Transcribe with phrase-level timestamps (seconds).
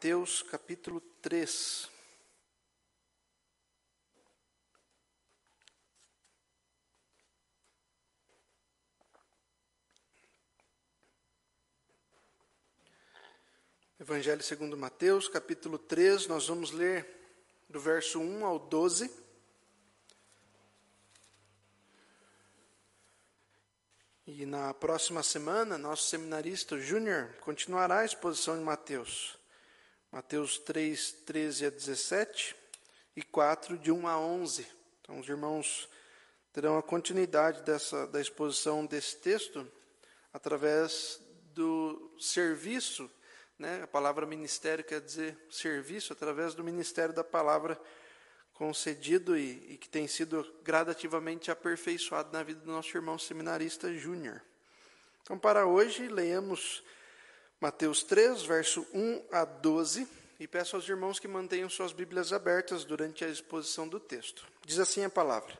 [0.00, 1.90] Mateus capítulo 3.
[14.00, 17.06] Evangelho segundo Mateus, capítulo 3, nós vamos ler
[17.68, 19.10] do verso 1 ao 12.
[24.26, 29.38] E na próxima semana, nosso seminarista Júnior continuará a exposição de Mateus.
[30.12, 32.56] Mateus 3, 13 a 17
[33.16, 34.66] e 4, de 1 a 11.
[35.00, 35.88] Então, os irmãos
[36.52, 39.70] terão a continuidade dessa, da exposição desse texto
[40.32, 41.20] através
[41.54, 43.10] do serviço
[43.60, 43.82] né?
[43.82, 47.78] A palavra ministério quer dizer serviço através do ministério da palavra
[48.54, 54.40] concedido e, e que tem sido gradativamente aperfeiçoado na vida do nosso irmão seminarista Júnior.
[55.20, 56.82] Então, para hoje, leamos
[57.60, 60.08] Mateus 3, verso 1 a 12,
[60.38, 64.46] e peço aos irmãos que mantenham suas Bíblias abertas durante a exposição do texto.
[64.64, 65.58] Diz assim a palavra: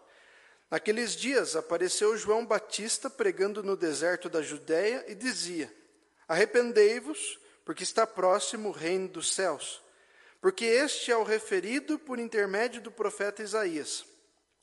[0.70, 5.70] Naqueles dias apareceu João Batista pregando no deserto da Judéia e dizia:
[6.26, 9.82] Arrependei-vos porque está próximo o reino dos céus.
[10.40, 14.06] Porque este é o referido por intermédio do profeta Isaías.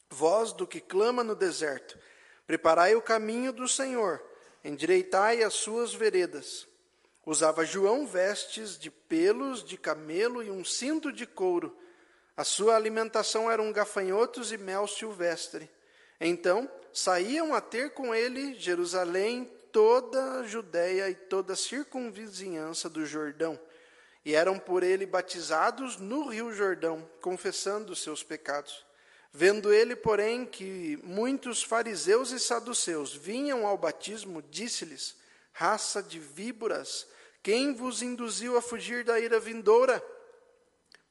[0.10, 2.00] Voz do que clama no deserto:
[2.48, 4.20] Preparai o caminho do Senhor,
[4.64, 6.68] endireitai as suas veredas.
[7.28, 11.78] Usava João vestes de pelos de camelo e um cinto de couro.
[12.38, 15.70] A sua alimentação eram gafanhotos e mel silvestre.
[16.22, 23.06] Então saíam a ter com ele Jerusalém, toda a Judéia e toda a circunvizinhança do
[23.06, 23.60] Jordão,
[24.24, 28.86] e eram por ele batizados no rio Jordão, confessando seus pecados.
[29.34, 35.18] Vendo ele, porém, que muitos fariseus e saduceus vinham ao batismo, disse-lhes:
[35.52, 37.06] Raça de víboras,
[37.48, 40.04] quem vos induziu a fugir da ira vindoura?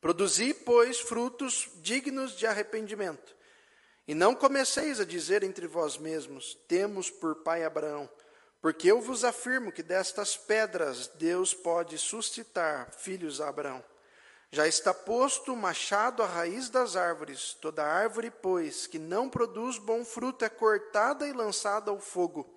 [0.03, 3.35] Produzi, pois, frutos dignos de arrependimento.
[4.07, 8.07] E não comeceis a dizer entre vós mesmos: Temos por pai Abraão.
[8.61, 13.83] Porque eu vos afirmo que destas pedras Deus pode suscitar filhos a Abraão.
[14.51, 17.55] Já está posto o machado à raiz das árvores.
[17.63, 22.56] Toda árvore, pois, que não produz bom fruto é cortada e lançada ao fogo.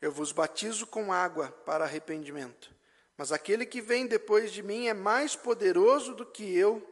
[0.00, 2.74] Eu vos batizo com água para arrependimento.
[3.16, 6.82] Mas aquele que vem depois de mim é mais poderoso do que eu,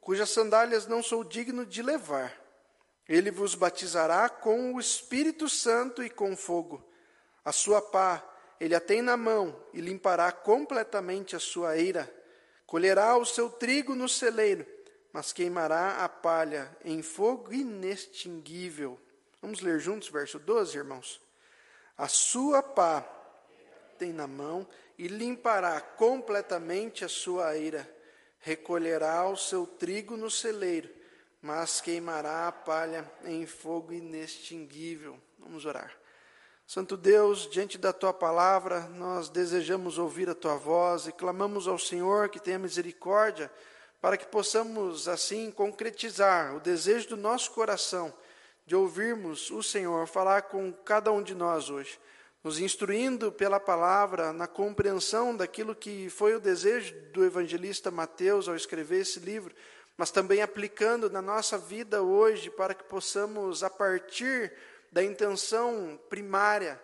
[0.00, 2.40] cujas sandálias não sou digno de levar.
[3.08, 6.88] Ele vos batizará com o Espírito Santo e com fogo.
[7.44, 8.22] A sua pá
[8.62, 12.08] ele a tem na mão e limpará completamente a sua eira.
[12.64, 14.64] Colherá o seu trigo no celeiro,
[15.12, 19.00] mas queimará a palha em fogo inextinguível.
[19.40, 21.20] Vamos ler juntos verso 12, irmãos?
[21.96, 23.06] A sua pá
[23.98, 24.66] tem na mão
[24.98, 27.88] e limpará completamente a sua eira.
[28.40, 30.90] Recolherá o seu trigo no celeiro,
[31.40, 35.18] mas queimará a palha em fogo inextinguível.
[35.38, 35.92] Vamos orar.
[36.66, 41.78] Santo Deus, diante da tua palavra, nós desejamos ouvir a tua voz e clamamos ao
[41.78, 43.52] Senhor que tenha misericórdia,
[44.00, 48.12] para que possamos assim concretizar o desejo do nosso coração
[48.72, 52.00] de ouvirmos o Senhor falar com cada um de nós hoje,
[52.42, 58.56] nos instruindo pela palavra na compreensão daquilo que foi o desejo do evangelista Mateus ao
[58.56, 59.54] escrever esse livro,
[59.94, 64.50] mas também aplicando na nossa vida hoje para que possamos a partir
[64.90, 66.80] da intenção primária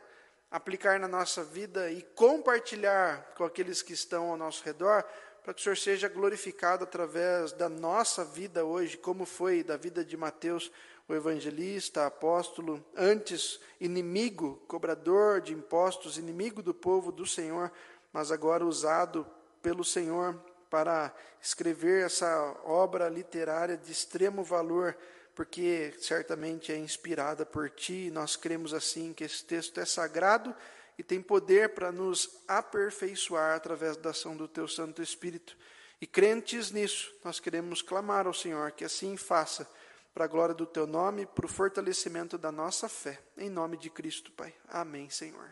[0.50, 5.06] aplicar na nossa vida e compartilhar com aqueles que estão ao nosso redor,
[5.42, 10.04] para que o Senhor seja glorificado através da nossa vida hoje, como foi da vida
[10.04, 10.70] de Mateus,
[11.08, 17.72] o evangelista, apóstolo, antes inimigo, cobrador de impostos, inimigo do povo do Senhor,
[18.12, 19.26] mas agora usado
[19.62, 20.38] pelo Senhor
[20.68, 24.96] para escrever essa obra literária de extremo valor
[25.38, 30.52] porque certamente é inspirada por ti, e nós cremos assim que esse texto é sagrado
[30.98, 35.56] e tem poder para nos aperfeiçoar através da ação do teu Santo Espírito.
[36.00, 39.70] E crentes nisso, nós queremos clamar ao Senhor que assim faça,
[40.18, 43.20] para a glória do teu nome, para o fortalecimento da nossa fé.
[43.36, 44.52] Em nome de Cristo, Pai.
[44.66, 45.48] Amém, Senhor.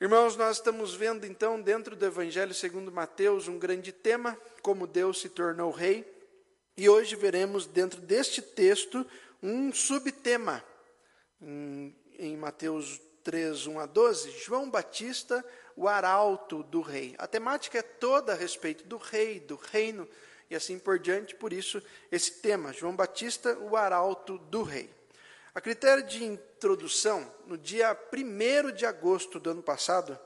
[0.00, 5.20] Irmãos, nós estamos vendo então, dentro do Evangelho segundo Mateus, um grande tema, como Deus
[5.20, 6.10] se tornou rei.
[6.74, 9.06] E hoje veremos dentro deste texto
[9.42, 10.64] um subtema.
[11.38, 15.44] Em, em Mateus 3, 1 a 12, João Batista,
[15.76, 17.14] o arauto do rei.
[17.18, 20.08] A temática é toda a respeito do rei, do reino
[20.50, 24.90] e assim por diante, por isso esse tema, João Batista, o arauto do rei.
[25.54, 30.18] A critério de introdução, no dia 1 de agosto do ano passado,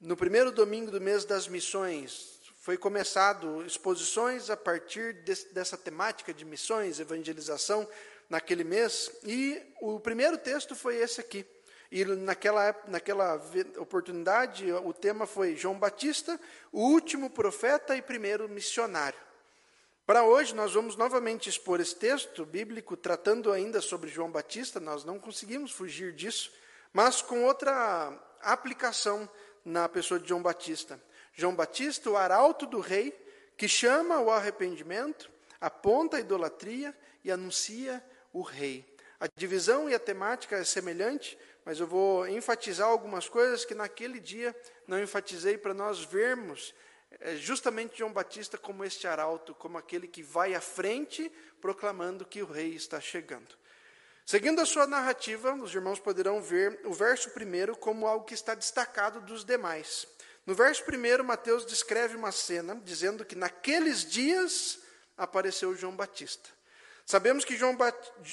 [0.00, 6.32] no primeiro domingo do mês das missões, foi começado exposições a partir de, dessa temática
[6.32, 7.88] de missões, evangelização
[8.28, 11.44] naquele mês, e o primeiro texto foi esse aqui.
[11.90, 13.34] E naquela, naquela
[13.78, 16.38] oportunidade, o tema foi João Batista,
[16.70, 19.18] o último profeta e primeiro missionário.
[20.10, 25.04] Para hoje, nós vamos novamente expor esse texto bíblico, tratando ainda sobre João Batista, nós
[25.04, 26.52] não conseguimos fugir disso,
[26.92, 28.12] mas com outra
[28.42, 29.30] aplicação
[29.64, 31.00] na pessoa de João Batista.
[31.32, 33.16] João Batista, o arauto do rei,
[33.56, 35.30] que chama o arrependimento,
[35.60, 36.92] aponta a idolatria
[37.22, 38.84] e anuncia o rei.
[39.20, 44.18] A divisão e a temática é semelhante, mas eu vou enfatizar algumas coisas que naquele
[44.18, 44.56] dia
[44.88, 46.74] não enfatizei para nós vermos
[47.36, 51.30] justamente João Batista como este arauto, como aquele que vai à frente
[51.60, 53.58] proclamando que o rei está chegando.
[54.24, 58.54] Seguindo a sua narrativa, os irmãos poderão ver o verso primeiro como algo que está
[58.54, 60.06] destacado dos demais.
[60.46, 64.78] No verso primeiro, Mateus descreve uma cena dizendo que naqueles dias
[65.16, 66.48] apareceu João Batista.
[67.10, 67.76] Sabemos que João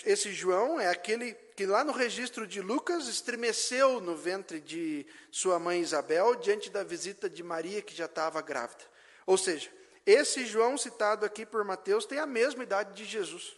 [0.05, 5.57] esse João é aquele que lá no registro de Lucas estremeceu no ventre de sua
[5.57, 8.83] mãe Isabel diante da visita de Maria que já estava grávida.
[9.25, 9.67] Ou seja,
[10.05, 13.57] esse João citado aqui por Mateus tem a mesma idade de Jesus.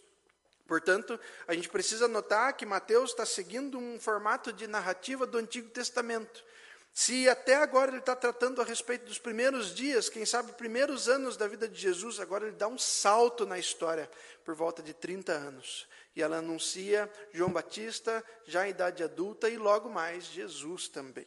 [0.66, 5.68] Portanto, a gente precisa notar que Mateus está seguindo um formato de narrativa do Antigo
[5.68, 6.42] Testamento.
[6.92, 11.36] Se até agora ele está tratando a respeito dos primeiros dias, quem sabe primeiros anos
[11.36, 14.10] da vida de Jesus, agora ele dá um salto na história
[14.44, 15.88] por volta de 30 anos.
[16.14, 21.26] E ela anuncia João Batista, já em idade adulta, e logo mais Jesus também.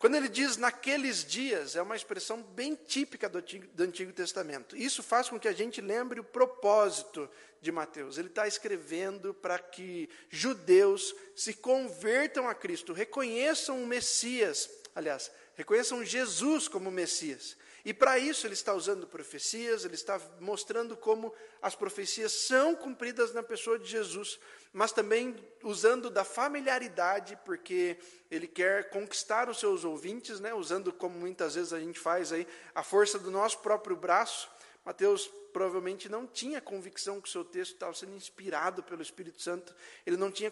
[0.00, 4.74] Quando ele diz naqueles dias, é uma expressão bem típica do Antigo, do Antigo Testamento.
[4.74, 8.16] Isso faz com que a gente lembre o propósito de Mateus.
[8.16, 16.04] Ele está escrevendo para que judeus se convertam a Cristo, reconheçam o Messias aliás, reconheçam
[16.04, 17.56] Jesus como Messias.
[17.84, 21.32] E para isso ele está usando profecias, ele está mostrando como
[21.62, 24.38] as profecias são cumpridas na pessoa de Jesus,
[24.72, 27.96] mas também usando da familiaridade, porque
[28.30, 32.46] ele quer conquistar os seus ouvintes, né, usando como muitas vezes a gente faz aí
[32.74, 34.50] a força do nosso próprio braço.
[34.84, 39.74] Mateus provavelmente não tinha convicção que o seu texto estava sendo inspirado pelo Espírito Santo,
[40.06, 40.50] ele não tinha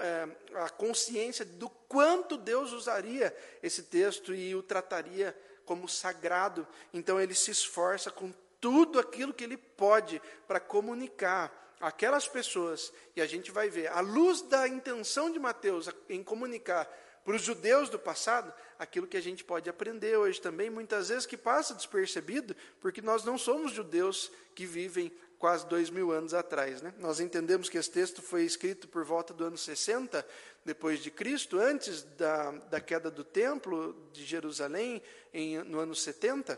[0.00, 6.66] é, a consciência do quanto Deus usaria esse texto e o trataria como sagrado.
[6.92, 13.20] Então ele se esforça com tudo aquilo que ele pode para comunicar aquelas pessoas, e
[13.20, 16.88] a gente vai ver, à luz da intenção de Mateus em comunicar
[17.26, 21.26] para os judeus do passado, aquilo que a gente pode aprender hoje também, muitas vezes
[21.26, 26.80] que passa despercebido, porque nós não somos judeus que vivem quase dois mil anos atrás.
[26.80, 26.94] Né?
[27.00, 30.24] Nós entendemos que esse texto foi escrito por volta do ano 60
[30.64, 35.02] depois de Cristo, antes da, da queda do templo de Jerusalém,
[35.34, 36.56] em, no ano 70.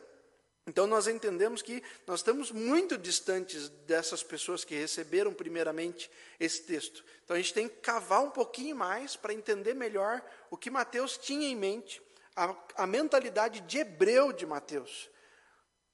[0.69, 7.03] Então nós entendemos que nós estamos muito distantes dessas pessoas que receberam primeiramente esse texto.
[7.25, 11.17] Então a gente tem que cavar um pouquinho mais para entender melhor o que Mateus
[11.17, 12.03] tinha em mente,
[12.37, 15.09] a, a mentalidade de hebreu de Mateus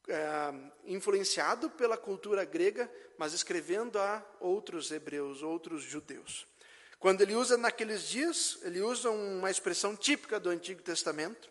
[0.08, 0.52] é,
[0.86, 6.48] influenciado pela cultura grega, mas escrevendo a outros hebreus, outros judeus.
[6.98, 11.48] Quando ele usa naqueles dias, ele usa uma expressão típica do Antigo Testamento.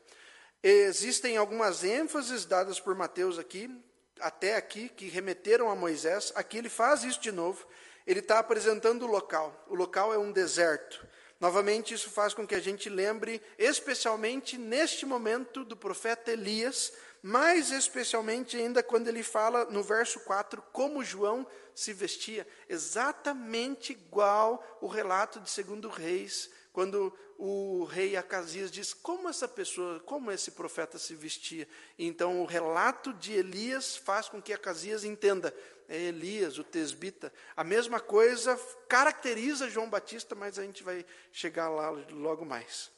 [0.63, 3.69] Existem algumas ênfases dadas por Mateus aqui,
[4.17, 6.31] até aqui, que remeteram a Moisés.
[6.35, 7.67] Aqui ele faz isso de novo.
[8.07, 9.65] Ele está apresentando o local.
[9.67, 11.05] O local é um deserto.
[11.37, 17.69] Novamente, isso faz com que a gente lembre, especialmente neste momento, do profeta Elias, mais
[17.69, 24.87] especialmente ainda quando ele fala no verso 4 como João se vestia, exatamente igual o
[24.87, 30.97] relato de segundo Reis, quando o rei Acasias diz como essa pessoa, como esse profeta
[30.97, 31.67] se vestia.
[31.97, 35.55] Então o relato de Elias faz com que Acasias entenda,
[35.87, 37.31] é Elias, o tesbita.
[37.55, 42.91] A mesma coisa caracteriza João Batista, mas a gente vai chegar lá logo mais.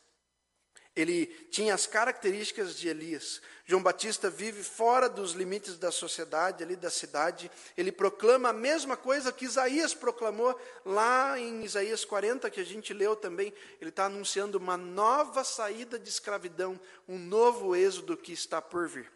[0.96, 3.42] Ele tinha as características de Elias.
[3.66, 7.52] João Batista vive fora dos limites da sociedade, ali da cidade.
[7.78, 12.94] Ele proclama a mesma coisa que Isaías proclamou lá em Isaías 40, que a gente
[12.94, 13.54] leu também.
[13.82, 19.12] Ele está anunciando uma nova saída de escravidão, um novo êxodo que está por vir.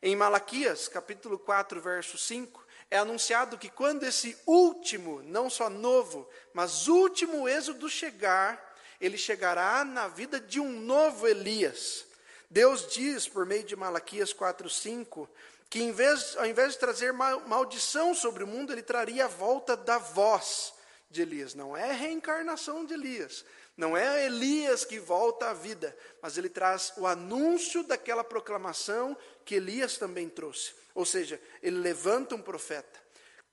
[0.00, 6.28] Em Malaquias, capítulo 4, verso 5, é anunciado que quando esse último, não só novo,
[6.54, 8.65] mas último êxodo chegar,
[9.00, 12.06] ele chegará na vida de um novo Elias.
[12.50, 15.28] Deus diz, por meio de Malaquias 4,5,
[15.68, 19.76] que em vez, ao invés de trazer maldição sobre o mundo, ele traria a volta
[19.76, 20.72] da voz
[21.10, 21.54] de Elias.
[21.54, 23.44] Não é reencarnação de Elias,
[23.76, 29.56] não é Elias que volta à vida, mas ele traz o anúncio daquela proclamação que
[29.56, 30.74] Elias também trouxe.
[30.94, 33.04] Ou seja, ele levanta um profeta.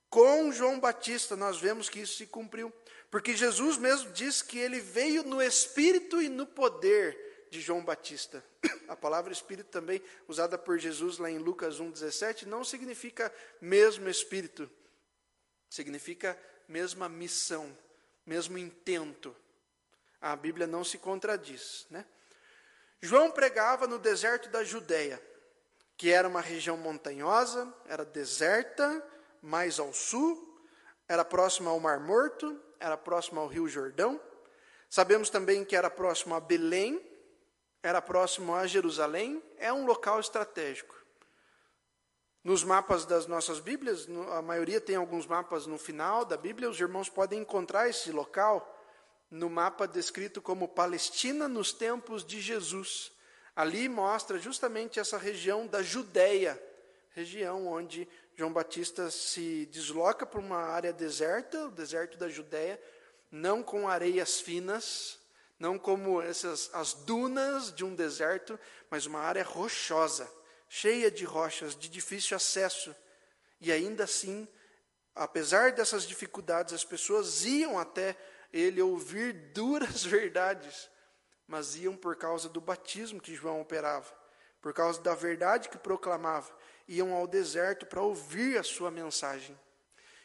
[0.09, 2.71] Com João Batista, nós vemos que isso se cumpriu.
[3.13, 8.43] Porque Jesus mesmo diz que ele veio no espírito e no poder de João Batista.
[8.89, 14.67] A palavra espírito também usada por Jesus lá em Lucas 1:17 não significa mesmo espírito.
[15.69, 16.35] Significa
[16.67, 17.77] mesma missão,
[18.25, 19.35] mesmo intento.
[20.19, 22.03] A Bíblia não se contradiz, né?
[22.99, 25.21] João pregava no deserto da Judéia,
[25.95, 29.07] que era uma região montanhosa, era deserta,
[29.39, 30.65] mais ao sul,
[31.07, 34.19] era próxima ao Mar Morto, era próximo ao Rio Jordão.
[34.89, 37.01] Sabemos também que era próximo a Belém,
[37.81, 40.93] era próximo a Jerusalém, é um local estratégico.
[42.43, 46.77] Nos mapas das nossas Bíblias, a maioria tem alguns mapas no final da Bíblia, os
[46.77, 48.69] irmãos podem encontrar esse local
[49.31, 53.13] no mapa descrito como Palestina nos tempos de Jesus.
[53.55, 56.61] Ali mostra justamente essa região da Judéia,
[57.11, 62.81] região onde João Batista se desloca para uma área deserta, o deserto da Judéia,
[63.31, 65.19] não com areias finas,
[65.59, 68.59] não como essas as dunas de um deserto,
[68.89, 70.29] mas uma área rochosa,
[70.67, 72.95] cheia de rochas, de difícil acesso.
[73.61, 74.47] E ainda assim,
[75.13, 78.17] apesar dessas dificuldades, as pessoas iam até
[78.51, 80.89] ele ouvir duras verdades,
[81.47, 84.11] mas iam por causa do batismo que João operava,
[84.59, 86.51] por causa da verdade que proclamava
[86.87, 89.57] iam ao deserto para ouvir a sua mensagem.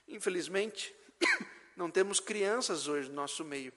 [0.06, 0.94] Infelizmente,
[1.76, 3.72] não temos crianças hoje no nosso meio.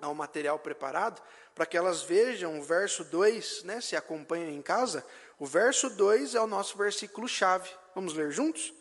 [0.00, 1.22] Há um material preparado
[1.54, 5.04] para que elas vejam o verso 2, né, se acompanham em casa.
[5.38, 7.68] O verso 2 é o nosso versículo chave.
[7.94, 8.72] Vamos ler juntos?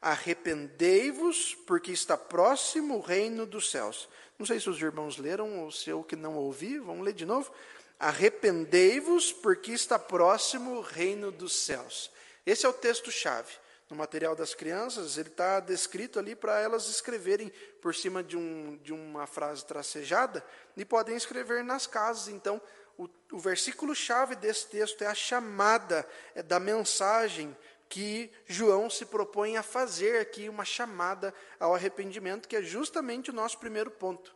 [0.00, 4.08] Arrependei-vos, porque está próximo o reino dos céus.
[4.38, 7.24] Não sei se os irmãos leram ou se eu que não ouvi, vamos ler de
[7.24, 7.52] novo.
[7.98, 12.10] Arrependei-vos, porque está próximo o reino dos céus.
[12.48, 13.52] Esse é o texto-chave.
[13.90, 17.52] No material das crianças, ele está descrito ali para elas escreverem
[17.82, 20.42] por cima de, um, de uma frase tracejada
[20.74, 22.28] e podem escrever nas casas.
[22.28, 22.58] Então,
[22.96, 27.54] o, o versículo-chave desse texto é a chamada é da mensagem
[27.86, 33.34] que João se propõe a fazer aqui, uma chamada ao arrependimento, que é justamente o
[33.34, 34.34] nosso primeiro ponto.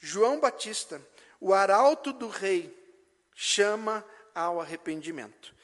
[0.00, 1.00] João Batista,
[1.40, 2.76] o arauto do rei,
[3.36, 4.04] chama
[4.34, 5.61] ao arrependimento.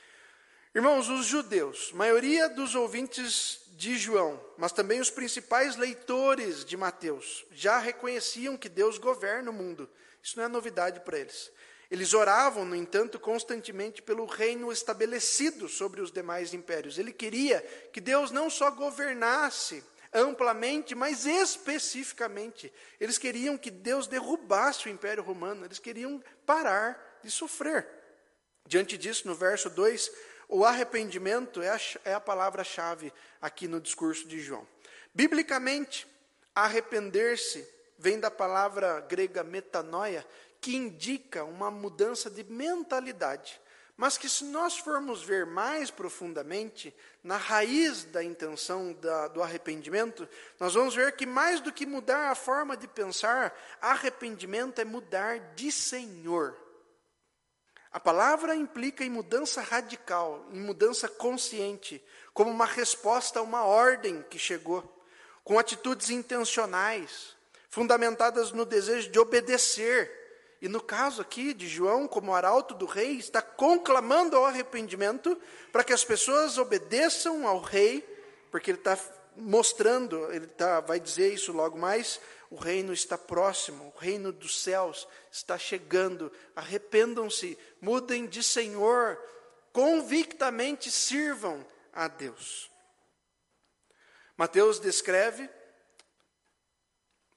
[0.74, 7.46] Irmãos, os judeus, maioria dos ouvintes de João, mas também os principais leitores de Mateus,
[7.52, 9.88] já reconheciam que Deus governa o mundo.
[10.22, 11.50] Isso não é novidade para eles.
[11.90, 16.98] Eles oravam, no entanto, constantemente pelo reino estabelecido sobre os demais impérios.
[16.98, 19.82] Ele queria que Deus não só governasse
[20.12, 22.70] amplamente, mas especificamente.
[23.00, 27.88] Eles queriam que Deus derrubasse o império romano, eles queriam parar de sofrer.
[28.66, 30.10] Diante disso, no verso 2,
[30.48, 34.66] o arrependimento é a, é a palavra-chave aqui no discurso de João.
[35.12, 36.06] Biblicamente,
[36.54, 40.26] arrepender-se vem da palavra grega metanoia,
[40.60, 43.60] que indica uma mudança de mentalidade.
[43.96, 50.28] Mas que, se nós formos ver mais profundamente, na raiz da intenção da, do arrependimento,
[50.60, 55.40] nós vamos ver que, mais do que mudar a forma de pensar, arrependimento é mudar
[55.56, 56.56] de Senhor.
[57.98, 62.00] A palavra implica em mudança radical, em mudança consciente,
[62.32, 64.84] como uma resposta a uma ordem que chegou,
[65.42, 67.34] com atitudes intencionais,
[67.68, 70.08] fundamentadas no desejo de obedecer.
[70.62, 75.36] E no caso aqui de João, como arauto do rei, está conclamando ao arrependimento
[75.72, 78.08] para que as pessoas obedeçam ao rei,
[78.48, 78.96] porque ele está
[79.36, 84.62] mostrando, ele tá, vai dizer isso logo mais, o reino está próximo, o reino dos
[84.62, 86.32] céus está chegando.
[86.56, 89.18] Arrependam-se, mudem de Senhor,
[89.72, 92.70] convictamente sirvam a Deus.
[94.36, 95.48] Mateus descreve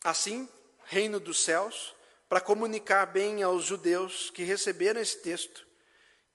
[0.04, 0.48] assim,
[0.86, 1.96] reino dos céus,
[2.28, 5.68] para comunicar bem aos judeus que receberam esse texto,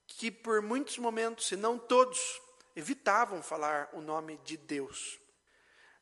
[0.07, 2.41] que por muitos momentos, se não todos,
[2.75, 5.19] evitavam falar o nome de Deus.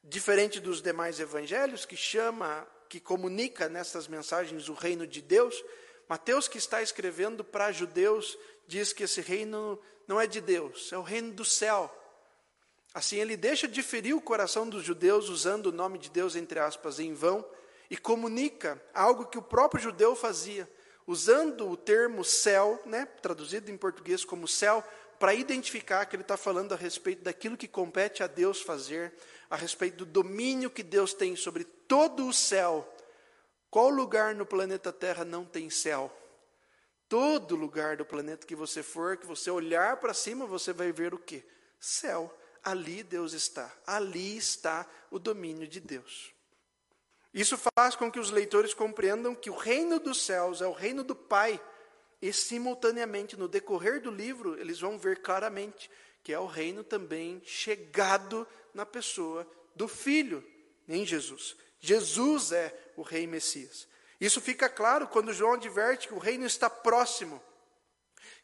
[0.07, 5.65] Diferente dos demais evangelhos, que chama, que comunica nessas mensagens o reino de Deus,
[6.07, 10.99] Mateus, que está escrevendo para judeus, diz que esse reino não é de Deus, é
[10.99, 11.91] o reino do céu.
[12.93, 16.59] Assim, ele deixa de ferir o coração dos judeus usando o nome de Deus, entre
[16.59, 17.45] aspas, em vão,
[17.89, 20.71] e comunica algo que o próprio judeu fazia,
[21.07, 24.85] usando o termo céu, né, traduzido em português como céu,
[25.19, 29.15] para identificar que ele está falando a respeito daquilo que compete a Deus fazer,
[29.49, 32.89] a respeito do domínio que Deus tem sobre todo o céu.
[33.71, 36.13] Qual lugar no planeta Terra não tem céu?
[37.15, 41.15] todo lugar do planeta que você for, que você olhar para cima, você vai ver
[41.15, 41.45] o quê?
[41.79, 42.37] Céu.
[42.61, 43.73] Ali Deus está.
[43.87, 46.35] Ali está o domínio de Deus.
[47.33, 51.05] Isso faz com que os leitores compreendam que o reino dos céus é o reino
[51.05, 51.61] do Pai.
[52.21, 55.89] E, simultaneamente, no decorrer do livro, eles vão ver claramente
[56.25, 60.43] que é o reino também chegado na pessoa do Filho,
[60.89, 61.55] em Jesus.
[61.79, 63.87] Jesus é o Rei Messias.
[64.19, 67.43] Isso fica claro quando João adverte que o reino está próximo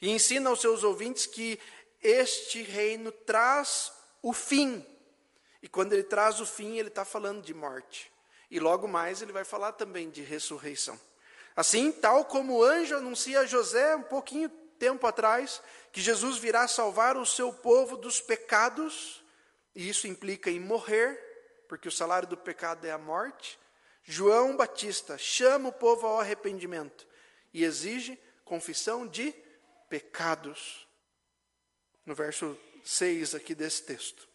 [0.01, 1.59] e ensina aos seus ouvintes que
[2.03, 3.91] este reino traz
[4.23, 4.85] o fim.
[5.63, 8.13] E quando ele traz o fim, ele está falando de morte.
[8.51, 11.01] E logo mais ele vai falar também de ressurreição.
[11.57, 16.67] Assim, tal como o anjo anuncia a José um pouquinho tempo atrás, que Jesus virá
[16.67, 19.23] salvar o seu povo dos pecados,
[19.75, 21.17] e isso implica em morrer,
[21.69, 23.61] porque o salário do pecado é a morte.
[24.03, 27.07] João Batista chama o povo ao arrependimento
[27.53, 29.33] e exige confissão de
[29.89, 30.89] pecados.
[32.07, 34.27] No verso 6 aqui desse texto.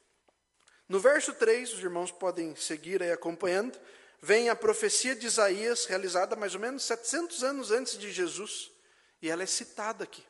[0.88, 3.78] No verso 3, os irmãos podem seguir aí acompanhando,
[4.22, 8.72] vem a profecia de Isaías, realizada mais ou menos 700 anos antes de Jesus,
[9.20, 10.24] e ela é citada aqui.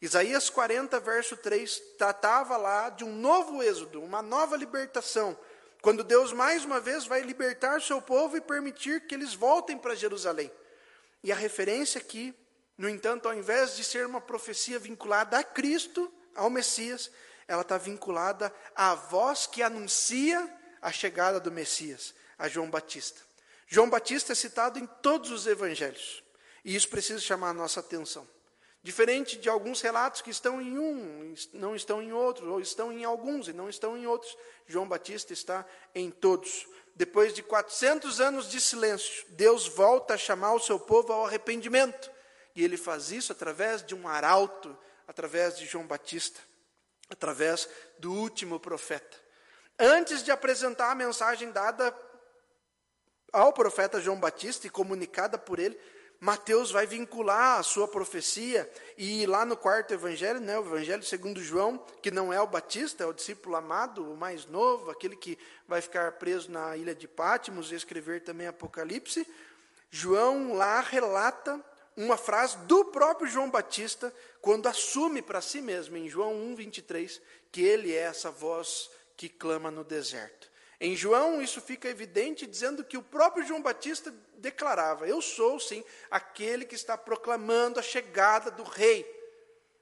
[0.00, 5.38] Isaías 40, verso 3, tratava lá de um novo êxodo, uma nova libertação,
[5.80, 9.94] quando Deus mais uma vez vai libertar seu povo e permitir que eles voltem para
[9.94, 10.50] Jerusalém.
[11.22, 12.34] E a referência aqui,
[12.76, 17.10] no entanto, ao invés de ser uma profecia vinculada a Cristo, ao Messias,
[17.48, 23.20] ela está vinculada à voz que anuncia a chegada do Messias, a João Batista.
[23.66, 26.22] João Batista é citado em todos os evangelhos,
[26.64, 28.35] e isso precisa chamar a nossa atenção.
[28.86, 33.02] Diferente de alguns relatos que estão em um, não estão em outros, ou estão em
[33.02, 34.38] alguns e não estão em outros.
[34.64, 36.68] João Batista está em todos.
[36.94, 42.08] Depois de 400 anos de silêncio, Deus volta a chamar o seu povo ao arrependimento.
[42.54, 46.38] E ele faz isso através de um arauto, através de João Batista,
[47.10, 47.68] através
[47.98, 49.16] do último profeta.
[49.80, 51.92] Antes de apresentar a mensagem dada
[53.32, 55.76] ao profeta João Batista e comunicada por ele,
[56.26, 61.40] Mateus vai vincular a sua profecia, e lá no quarto evangelho, né, o evangelho segundo
[61.40, 65.38] João, que não é o Batista, é o discípulo amado, o mais novo, aquele que
[65.68, 69.24] vai ficar preso na ilha de Pátimos e escrever também Apocalipse,
[69.88, 71.64] João lá relata
[71.96, 77.22] uma frase do próprio João Batista, quando assume para si mesmo, em João 1, 23,
[77.52, 80.50] que ele é essa voz que clama no deserto.
[80.80, 85.82] Em João, isso fica evidente, dizendo que o próprio João Batista declarava: Eu sou, sim,
[86.10, 89.14] aquele que está proclamando a chegada do rei.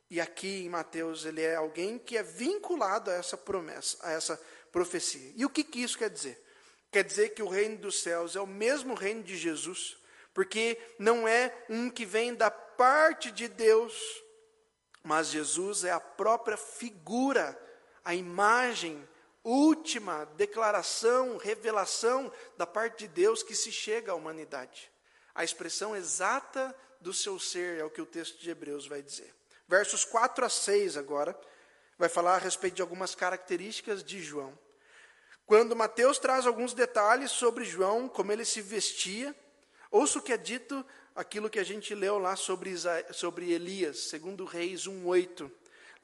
[0.08, 4.40] E aqui em Mateus, ele é alguém que é vinculado a essa promessa, a essa
[4.70, 5.32] profecia.
[5.34, 6.40] E o que, que isso quer dizer?
[6.92, 9.96] Quer dizer que o reino dos céus é o mesmo reino de Jesus,
[10.32, 13.94] porque não é um que vem da parte de Deus,
[15.02, 17.58] mas Jesus é a própria figura,
[18.04, 19.08] a imagem
[19.44, 24.90] última declaração, revelação da parte de Deus que se chega à humanidade.
[25.34, 29.34] A expressão exata do seu ser é o que o texto de Hebreus vai dizer.
[29.68, 31.38] Versos 4 a 6 agora
[31.98, 34.58] vai falar a respeito de algumas características de João.
[35.46, 39.34] Quando Mateus traz alguns detalhes sobre João, como ele se vestia,
[39.90, 42.74] ouça o que é dito aquilo que a gente leu lá sobre,
[43.12, 45.50] sobre Elias, segundo Reis 1:8.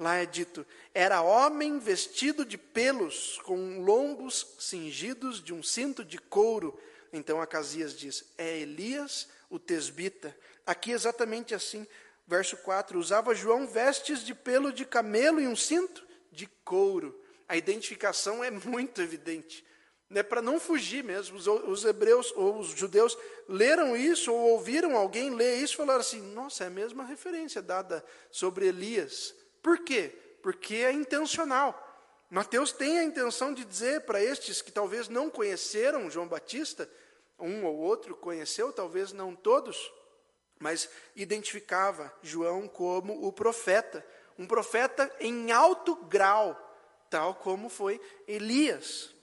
[0.01, 6.17] Lá é dito: era homem vestido de pelos, com lombos cingidos de um cinto de
[6.17, 6.81] couro.
[7.13, 10.35] Então Acasias diz: é Elias, o tesbita.
[10.65, 11.87] Aqui exatamente assim,
[12.27, 17.23] verso 4: usava João vestes de pelo de camelo e um cinto de couro.
[17.47, 19.67] A identificação é muito evidente.
[20.09, 24.97] Né, para não fugir mesmo, os, os, hebreus ou os judeus leram isso ou ouviram
[24.97, 29.39] alguém ler isso e falaram assim: nossa, é a mesma referência dada sobre Elias.
[29.63, 30.09] Por quê?
[30.43, 31.87] Porque é intencional.
[32.31, 36.89] Mateus tem a intenção de dizer para estes que talvez não conheceram João Batista,
[37.39, 39.93] um ou outro conheceu, talvez não todos,
[40.59, 44.07] mas identificava João como o profeta,
[44.39, 46.57] um profeta em alto grau,
[47.09, 49.15] tal como foi Elias.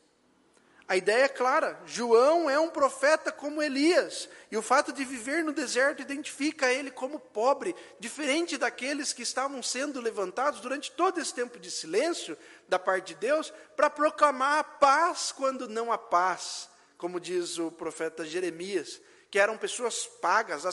[0.88, 5.44] A ideia é clara: João é um profeta como Elias, e o fato de viver
[5.44, 11.34] no deserto identifica ele como pobre, diferente daqueles que estavam sendo levantados durante todo esse
[11.34, 12.38] tempo de silêncio
[12.70, 17.70] da parte de Deus, para proclamar a paz quando não há paz, como diz o
[17.70, 20.66] profeta Jeremias, que eram pessoas pagas,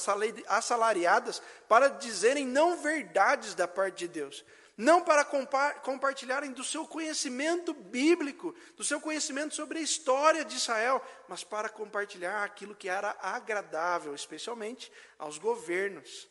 [0.46, 4.44] assalariadas, para dizerem não verdades da parte de Deus
[4.76, 10.56] não para compa compartilharem do seu conhecimento bíblico, do seu conhecimento sobre a história de
[10.56, 16.28] Israel, mas para compartilhar aquilo que era agradável, especialmente aos governos.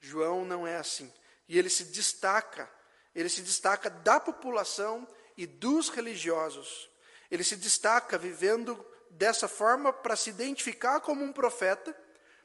[0.00, 1.12] João não é assim.
[1.48, 2.70] E ele se destaca,
[3.14, 6.90] ele se destaca da população e dos religiosos.
[7.30, 11.96] Ele se destaca vivendo dessa forma para se identificar como um profeta,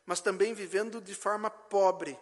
[0.06, 2.18] mas também vivendo de forma pobre,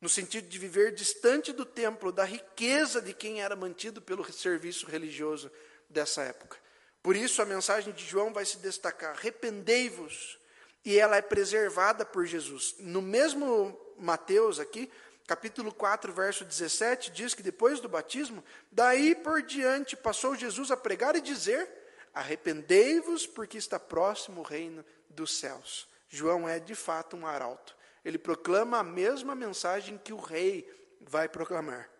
[0.00, 4.86] no sentido de viver distante do templo, da riqueza de quem era mantido pelo serviço
[4.86, 5.50] religioso
[5.88, 6.58] dessa época.
[7.02, 10.38] Por isso a mensagem de João vai se destacar: arrependei-vos,
[10.84, 12.74] e ela é preservada por Jesus.
[12.78, 14.90] No mesmo Mateus aqui,
[15.26, 20.76] capítulo 4, verso 17, diz que depois do batismo, daí por diante passou Jesus a
[20.76, 21.68] pregar e dizer:
[22.12, 25.88] Arrependei-vos, porque está próximo o reino dos céus.
[26.08, 27.76] João é de fato um arauto.
[28.04, 30.68] Ele proclama a mesma mensagem que o rei
[31.00, 31.90] vai proclamar.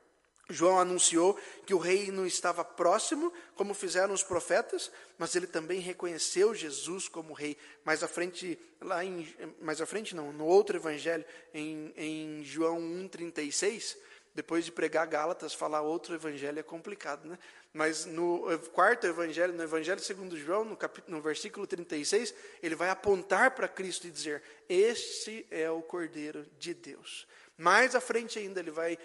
[0.50, 6.54] João anunciou que o reino estava próximo, como fizeram os profetas, mas ele também reconheceu
[6.54, 7.56] Jesus como rei.
[7.82, 9.26] Mais à frente, lá em,
[9.62, 13.96] mais à frente não, no outro evangelho, em, em João 1,36,
[14.34, 17.38] depois de pregar Gálatas, falar outro evangelho é complicado, né?
[17.72, 22.90] Mas no quarto evangelho, no evangelho segundo João, no, capítulo, no versículo 36, ele vai
[22.90, 27.26] apontar para Cristo e dizer: Este é o Cordeiro de Deus.
[27.56, 28.98] Mais à frente ainda, ele vai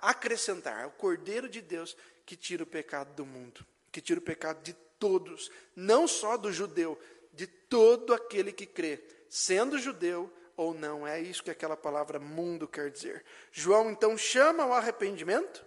[0.00, 4.62] acrescentar: o Cordeiro de Deus que tira o pecado do mundo, que tira o pecado
[4.62, 7.00] de todos, não só do judeu,
[7.32, 11.06] de todo aquele que crê, sendo judeu ou não.
[11.06, 13.24] É isso que aquela palavra mundo quer dizer.
[13.50, 15.64] João então chama o arrependimento,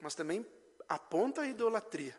[0.00, 0.46] mas também
[0.88, 2.16] aponta a idolatria.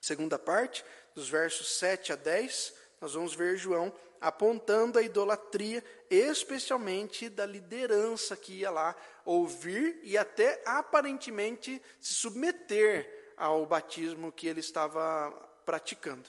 [0.00, 7.28] Segunda parte, dos versos 7 a 10, nós vamos ver João apontando a idolatria, especialmente
[7.28, 14.60] da liderança que ia lá ouvir e até aparentemente se submeter ao batismo que ele
[14.60, 15.30] estava
[15.64, 16.28] praticando.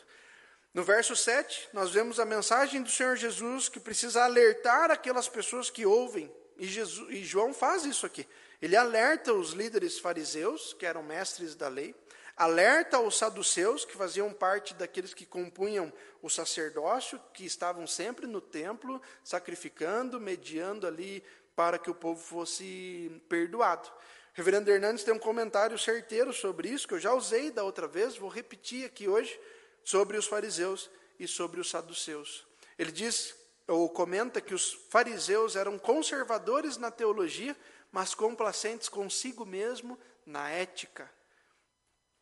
[0.77, 5.71] No verso 7, nós vemos a mensagem do Senhor Jesus que precisa alertar aquelas pessoas
[5.71, 8.27] que ouvem, e, Jesus, e João faz isso aqui.
[8.61, 11.95] Ele alerta os líderes fariseus, que eram mestres da lei,
[12.35, 18.39] alerta os saduceus, que faziam parte daqueles que compunham o sacerdócio, que estavam sempre no
[18.39, 21.23] templo, sacrificando, mediando ali
[21.55, 23.91] para que o povo fosse perdoado.
[24.31, 28.15] reverendo Hernandes tem um comentário certeiro sobre isso, que eu já usei da outra vez,
[28.15, 29.39] vou repetir aqui hoje
[29.87, 32.45] sobre os fariseus e sobre os saduceus.
[32.77, 33.33] Ele diz,
[33.65, 37.55] ou comenta que os fariseus eram conservadores na teologia,
[37.89, 41.09] mas complacentes consigo mesmo na ética.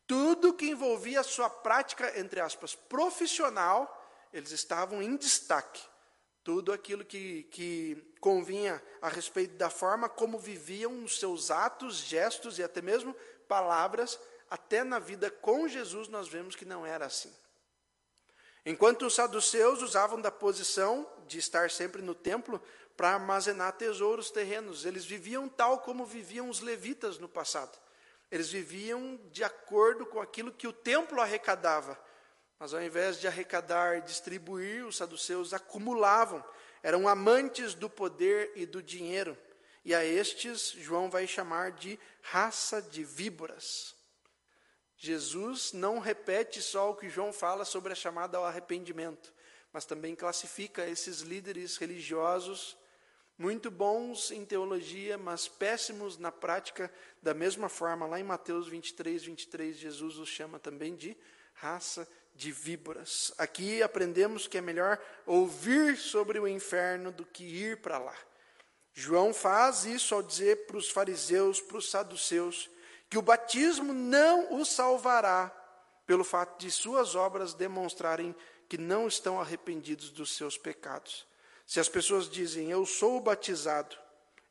[0.06, 3.92] Tudo que envolvia a sua prática, entre aspas, profissional,
[4.32, 5.82] eles estavam em destaque.
[6.44, 12.60] Tudo aquilo que, que convinha a respeito da forma como viviam os seus atos, gestos
[12.60, 13.12] e até mesmo
[13.48, 17.34] palavras, até na vida com Jesus nós vemos que não era assim.
[18.68, 22.60] Enquanto os saduceus usavam da posição de estar sempre no templo
[22.96, 27.78] para armazenar tesouros terrenos, eles viviam tal como viviam os levitas no passado.
[28.28, 31.96] Eles viviam de acordo com aquilo que o templo arrecadava.
[32.58, 36.44] Mas ao invés de arrecadar e distribuir, os saduceus acumulavam.
[36.82, 39.38] Eram amantes do poder e do dinheiro.
[39.84, 43.95] E a estes, João vai chamar de raça de víboras.
[44.96, 49.32] Jesus não repete só o que João fala sobre a chamada ao arrependimento,
[49.72, 52.76] mas também classifica esses líderes religiosos,
[53.38, 56.90] muito bons em teologia, mas péssimos na prática,
[57.22, 61.14] da mesma forma, lá em Mateus 23, 23, Jesus os chama também de
[61.52, 63.32] raça de víboras.
[63.36, 68.16] Aqui aprendemos que é melhor ouvir sobre o inferno do que ir para lá.
[68.94, 72.70] João faz isso ao dizer para os fariseus, para os saduceus,
[73.08, 75.52] que o batismo não o salvará
[76.06, 78.34] pelo fato de suas obras demonstrarem
[78.68, 81.26] que não estão arrependidos dos seus pecados.
[81.66, 83.96] Se as pessoas dizem eu sou batizado,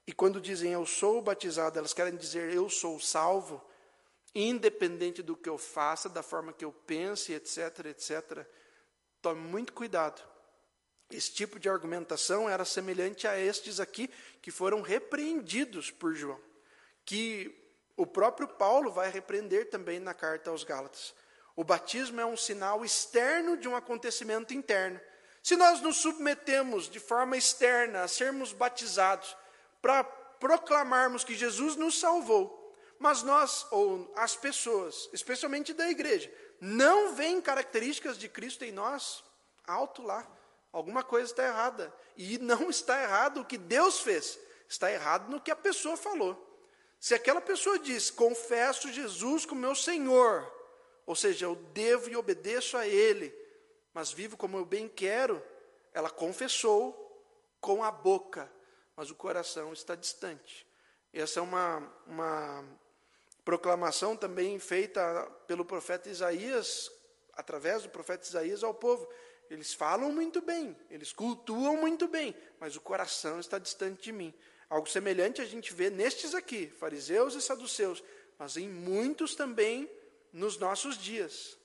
[0.08, 3.63] e quando dizem eu sou batizado, elas querem dizer eu sou salvo,
[4.34, 8.46] independente do que eu faça, da forma que eu pense, etc, etc.
[9.22, 10.22] Tome muito cuidado.
[11.10, 14.10] Esse tipo de argumentação era semelhante a estes aqui
[14.41, 16.39] que foram repreendidos por João,
[17.06, 17.64] que
[17.97, 21.13] o próprio Paulo vai repreender também na carta aos Gálatas.
[21.55, 24.99] O batismo é um sinal externo de um acontecimento interno.
[25.41, 29.38] Se nós nos submetemos de forma externa a sermos batizados
[29.81, 37.13] para proclamarmos que Jesus nos salvou, mas nós, ou as pessoas, especialmente da igreja, não
[37.13, 39.23] veem características de Cristo em nós,
[39.65, 40.27] alto lá,
[40.71, 41.93] alguma coisa está errada.
[42.17, 46.44] E não está errado o que Deus fez, está errado no que a pessoa falou.
[47.06, 50.52] Se aquela pessoa diz, confesso Jesus como meu Senhor,
[51.06, 53.32] ou seja, eu devo e obedeço a Ele,
[53.94, 55.39] mas vivo como eu bem quero,
[55.94, 57.24] ela confessou
[57.62, 58.52] com a boca,
[58.96, 60.65] mas o coração está distante.
[61.13, 62.65] Essa é uma, uma
[63.44, 66.91] proclamação também feita pelo profeta Isaías,
[67.34, 69.08] através do profeta Isaías ao povo.
[69.48, 74.34] Eles falam muito bem, eles cultuam muito bem, mas o coração está distante de mim.
[74.69, 78.04] Algo semelhante a gente vê nestes aqui, fariseus e saduceus,
[78.38, 79.89] mas em muitos também
[80.34, 81.58] nos nossos dias,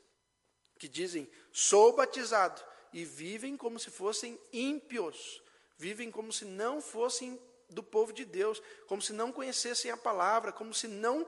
[0.78, 5.42] que dizem: sou batizado, e vivem como se fossem ímpios,
[5.76, 10.52] vivem como se não fossem do povo de Deus, como se não conhecessem a palavra,
[10.52, 11.26] como se não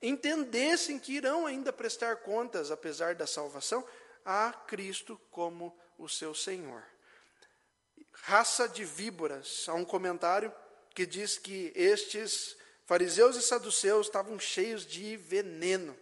[0.00, 3.84] entendessem que irão ainda prestar contas, apesar da salvação,
[4.24, 6.84] a Cristo como o seu Senhor.
[8.12, 9.66] Raça de víboras.
[9.68, 10.52] Há um comentário
[10.98, 15.96] que diz que estes fariseus e saduceus estavam cheios de veneno,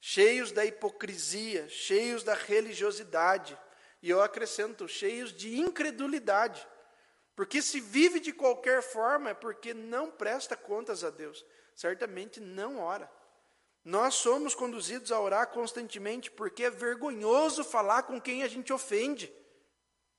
[0.00, 3.58] cheios da hipocrisia, cheios da religiosidade.
[4.00, 6.66] E eu acrescento, cheios de incredulidade.
[7.36, 11.44] Porque se vive de qualquer forma é porque não presta contas a Deus.
[11.74, 13.12] Certamente não ora.
[13.84, 19.30] Nós somos conduzidos a orar constantemente porque é vergonhoso falar com quem a gente ofende.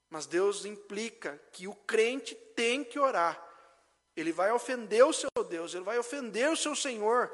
[0.07, 3.52] Mas Deus implica que o crente tem que orar.
[4.15, 7.31] Ele vai ofender o seu Deus, ele vai ofender o seu Senhor.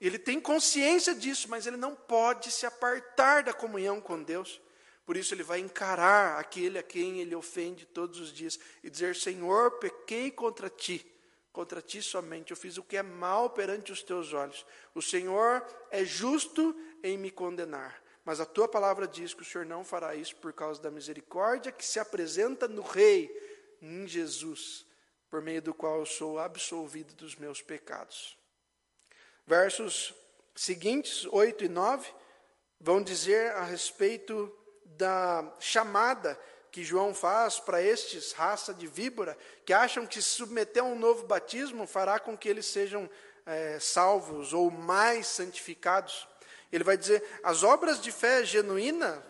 [0.00, 4.60] Ele tem consciência disso, mas ele não pode se apartar da comunhão com Deus.
[5.06, 9.14] Por isso ele vai encarar aquele a quem ele ofende todos os dias e dizer:
[9.14, 11.06] Senhor, pequei contra ti
[11.54, 12.50] contra ti somente.
[12.50, 14.66] Eu fiz o que é mal perante os teus olhos.
[14.92, 18.02] O Senhor é justo em me condenar.
[18.24, 21.70] Mas a tua palavra diz que o Senhor não fará isso por causa da misericórdia
[21.70, 23.30] que se apresenta no Rei,
[23.80, 24.83] em Jesus,
[25.34, 28.38] por meio do qual eu sou absolvido dos meus pecados.
[29.44, 30.14] Versos
[30.54, 32.08] seguintes, 8 e 9,
[32.78, 36.38] vão dizer a respeito da chamada
[36.70, 40.96] que João faz para estes, raça de víbora, que acham que se submeter a um
[40.96, 43.10] novo batismo fará com que eles sejam
[43.44, 46.28] é, salvos ou mais santificados.
[46.70, 49.20] Ele vai dizer: as obras de fé genuína,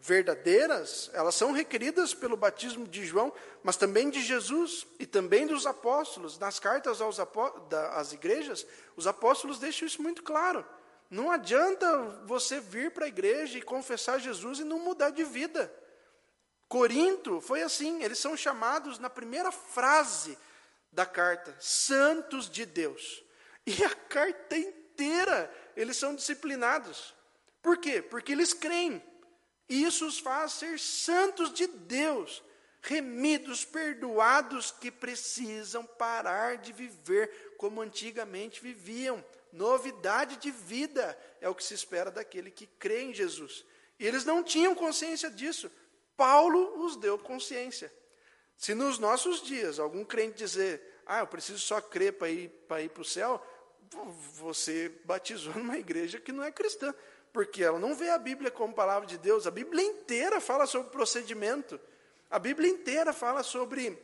[0.00, 3.32] verdadeiras, elas são requeridas pelo batismo de João,
[3.62, 6.38] mas também de Jesus e também dos apóstolos.
[6.38, 7.18] Nas cartas aos
[7.68, 10.64] da, às igrejas, os apóstolos deixam isso muito claro.
[11.10, 15.72] Não adianta você vir para a igreja e confessar Jesus e não mudar de vida.
[16.68, 20.38] Corinto foi assim, eles são chamados na primeira frase
[20.92, 23.22] da carta, santos de Deus.
[23.66, 27.14] E a carta inteira eles são disciplinados.
[27.60, 28.00] Por quê?
[28.00, 29.09] Porque eles creem.
[29.70, 32.42] E isso os faz ser santos de Deus,
[32.82, 39.24] remidos, perdoados, que precisam parar de viver como antigamente viviam.
[39.52, 43.64] Novidade de vida é o que se espera daquele que crê em Jesus.
[43.96, 45.70] E eles não tinham consciência disso.
[46.16, 47.92] Paulo os deu consciência.
[48.56, 53.02] Se nos nossos dias algum crente dizer, ah, eu preciso só crer para ir para
[53.02, 53.40] o céu,
[54.34, 56.92] você batizou numa igreja que não é cristã,
[57.32, 59.46] porque ela não vê a Bíblia como palavra de Deus.
[59.46, 61.80] A Bíblia inteira fala sobre procedimento.
[62.30, 63.98] A Bíblia inteira fala sobre,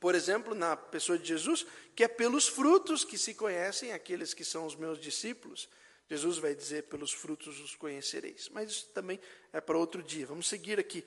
[0.00, 4.44] por exemplo, na pessoa de Jesus, que é pelos frutos que se conhecem aqueles que
[4.44, 5.68] são os meus discípulos.
[6.08, 8.48] Jesus vai dizer: pelos frutos os conhecereis.
[8.52, 9.18] Mas isso também
[9.52, 10.26] é para outro dia.
[10.26, 11.04] Vamos seguir aqui.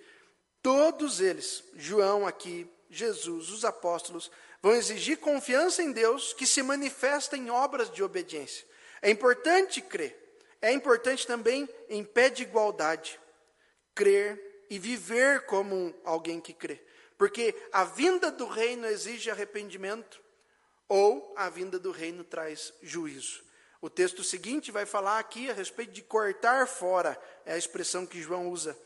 [0.61, 7.37] Todos eles, João aqui, Jesus, os apóstolos, vão exigir confiança em Deus que se manifesta
[7.37, 8.65] em obras de obediência.
[9.01, 10.26] É importante crer.
[10.61, 13.19] É importante também, em pé de igualdade,
[13.93, 16.81] crer e viver como alguém que crê.
[17.17, 20.21] Porque a vinda do reino exige arrependimento,
[20.87, 23.43] ou a vinda do reino traz juízo.
[23.81, 28.21] O texto seguinte vai falar aqui a respeito de cortar fora, é a expressão que
[28.21, 28.77] João usa.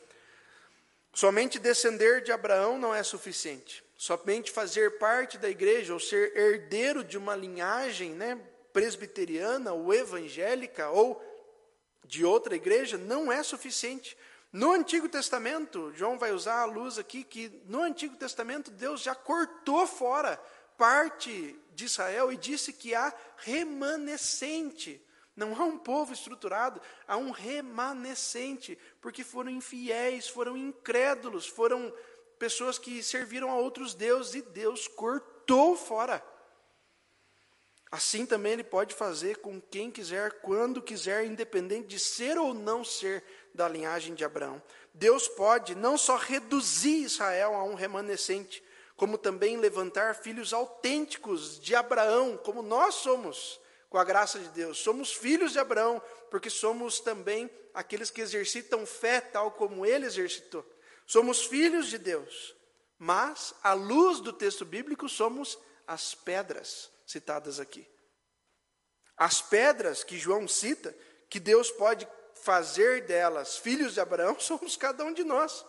[1.14, 3.84] Somente descender de Abraão não é suficiente.
[3.98, 8.40] Somente fazer parte da igreja ou ser herdeiro de uma linhagem né,
[8.74, 11.22] presbiteriana ou evangélica ou
[12.06, 14.18] de outra igreja não é suficiente.
[14.52, 19.16] No Antigo Testamento, João vai usar a luz aqui, que no Antigo Testamento Deus já
[19.16, 20.42] cortou fora
[20.78, 25.02] parte de Israel e disse que há remanescente
[25.36, 31.92] não há um povo estruturado, há um remanescente, porque foram infiéis, foram incrédulos, foram
[32.38, 36.24] pessoas que serviram a outros deuses e Deus cortou fora.
[37.92, 42.86] Assim também ele pode fazer com quem quiser, quando quiser, independente de ser ou não
[42.86, 43.22] ser
[43.54, 44.64] da linhagem de Abraão.
[44.94, 48.64] Deus pode não só reduzir Israel a um remanescente,
[48.96, 54.78] como também levantar filhos autênticos de Abraão, como nós somos com a graça de Deus.
[54.78, 60.66] Somos filhos de Abraão, porque somos também aqueles que exercitam fé tal como ele exercitou.
[61.06, 62.56] Somos filhos de Deus,
[62.98, 67.88] mas, à luz do texto bíblico, somos as pedras citadas aqui.
[69.18, 70.96] As pedras que João cita,
[71.30, 75.66] que Deus pode fazer delas filhos de Abraão, somos cada um de nós,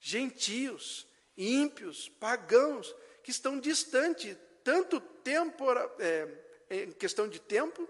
[0.00, 5.64] gentios, ímpios, pagãos, que estão distantes, tanto tempo,
[5.98, 6.28] é,
[6.70, 7.88] em questão de tempo,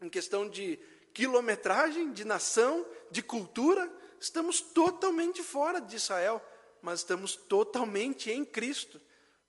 [0.00, 0.78] em questão de
[1.12, 3.90] quilometragem, de nação, de cultura,
[4.20, 6.42] estamos totalmente fora de Israel,
[6.80, 9.00] mas estamos totalmente em Cristo.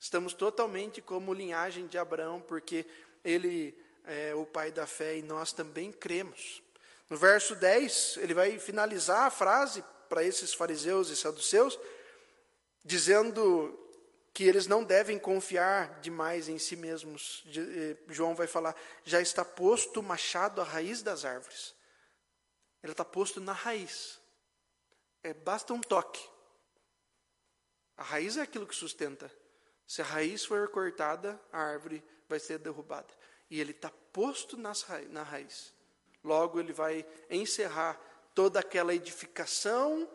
[0.01, 2.87] Estamos totalmente como linhagem de Abraão, porque
[3.23, 6.63] ele é o pai da fé e nós também cremos.
[7.07, 11.79] No verso 10, ele vai finalizar a frase para esses fariseus e saduceus,
[12.83, 13.77] dizendo
[14.33, 17.43] que eles não devem confiar demais em si mesmos.
[17.55, 21.75] Eh, João vai falar: já está posto o machado à raiz das árvores.
[22.81, 24.19] Ele está posto na raiz.
[25.21, 26.27] É, basta um toque.
[27.95, 29.31] A raiz é aquilo que sustenta.
[29.91, 33.13] Se a raiz for cortada, a árvore vai ser derrubada.
[33.49, 35.73] E ele está posto nas, na raiz.
[36.23, 37.99] Logo, ele vai encerrar
[38.33, 40.09] toda aquela edificação,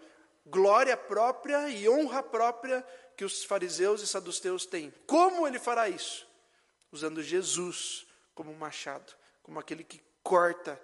[0.47, 2.83] glória própria e honra própria
[3.19, 4.91] que os fariseus e saduceus têm.
[5.07, 6.27] Como ele fará isso?
[6.91, 9.13] Usando Jesus como machado,
[9.43, 10.81] como aquele que corta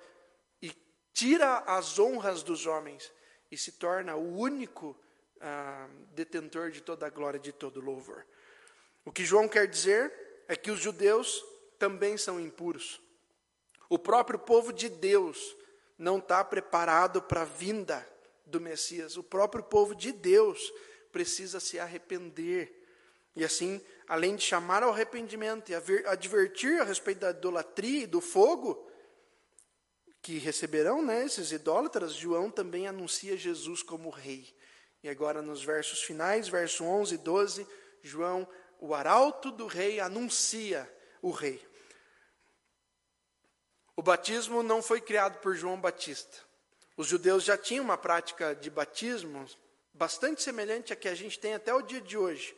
[0.61, 0.71] e
[1.15, 3.11] tira as honras dos homens
[3.51, 4.95] e se torna o único
[5.41, 8.27] ah, detentor de toda a glória, de todo louvor.
[9.05, 10.13] O que João quer dizer
[10.49, 11.45] é que os judeus
[11.79, 13.01] também são impuros.
[13.89, 15.57] O próprio povo de Deus
[15.99, 18.07] não está preparado para a vinda
[18.47, 19.17] do Messias.
[19.17, 20.73] O próprio povo de Deus
[21.11, 22.81] precisa se arrepender.
[23.35, 25.75] E assim, além de chamar ao arrependimento e
[26.07, 28.89] advertir a respeito da idolatria e do fogo
[30.21, 34.55] que receberão né, esses idólatras, João também anuncia Jesus como rei.
[35.03, 37.67] E agora, nos versos finais, verso 11 e 12,
[38.03, 38.47] João,
[38.83, 40.93] o arauto do rei, anuncia
[41.23, 41.65] o rei.
[43.95, 46.39] O batismo não foi criado por João Batista.
[46.97, 49.47] Os judeus já tinham uma prática de batismo
[49.95, 52.57] bastante semelhante à que a gente tem até o dia de hoje,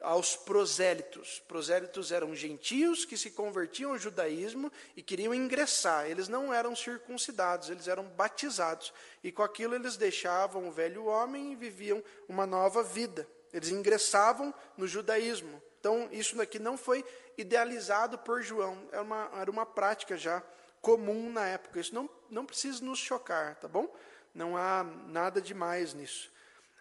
[0.00, 1.40] aos prosélitos.
[1.46, 6.06] Prosélitos eram gentios que se convertiam ao judaísmo e queriam ingressar.
[6.06, 8.94] Eles não eram circuncidados, eles eram batizados.
[9.22, 13.28] E com aquilo eles deixavam o velho homem e viviam uma nova vida.
[13.52, 15.62] Eles ingressavam no judaísmo.
[15.78, 17.04] Então, isso daqui não foi
[17.38, 20.42] idealizado por João, era uma, era uma prática já
[20.80, 21.80] comum na época.
[21.80, 23.92] Isso não, não precisa nos chocar, tá bom?
[24.34, 26.30] Não há nada demais nisso.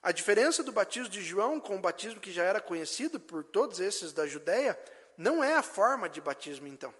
[0.01, 3.79] A diferença do batismo de João com o batismo que já era conhecido por todos
[3.79, 4.79] esses da Judéia
[5.17, 6.93] não é a forma de batismo, então,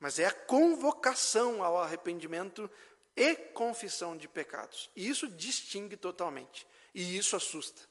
[0.00, 2.70] mas é a convocação ao arrependimento
[3.14, 4.90] e confissão de pecados.
[4.96, 6.66] E isso distingue totalmente.
[6.94, 7.82] E isso assusta.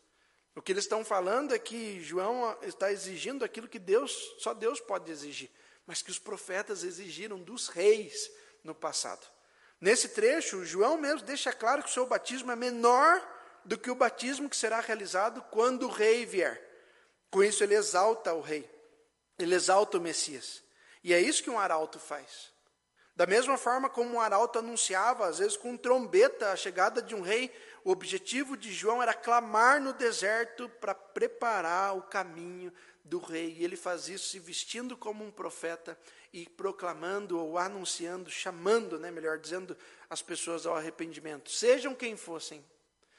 [0.55, 4.79] O que eles estão falando é que João está exigindo aquilo que Deus, só Deus
[4.79, 5.51] pode exigir,
[5.85, 8.31] mas que os profetas exigiram dos reis
[8.63, 9.27] no passado.
[9.81, 13.21] Nesse trecho, João mesmo deixa claro que o seu batismo é menor
[13.65, 16.61] do que o batismo que será realizado quando o rei vier.
[17.29, 18.69] Com isso, ele exalta o rei,
[19.37, 20.63] ele exalta o Messias.
[21.03, 22.53] E é isso que um arauto faz.
[23.15, 27.21] Da mesma forma como um arauto anunciava, às vezes com trombeta, a chegada de um
[27.21, 27.53] rei,
[27.86, 33.56] o objetivo de João era clamar no deserto para preparar o caminho do rei.
[33.60, 35.95] E ele faz isso se vestindo como um profeta
[36.34, 39.78] e proclamando ou anunciando, chamando, né, melhor dizendo,
[40.10, 42.65] as pessoas ao arrependimento, sejam quem fossem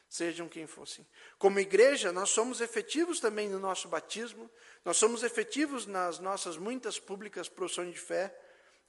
[0.08, 1.06] sejam quem fossem.
[1.38, 4.50] Como igreja, nós somos efetivos também no nosso batismo,
[4.84, 8.34] nós somos efetivos nas nossas muitas públicas profissões de fé.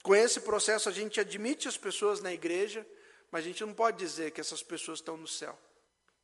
[0.04, 2.86] Com esse processo, a gente admite as pessoas na igreja,
[3.32, 5.58] mas a gente não pode dizer que essas pessoas estão no céu.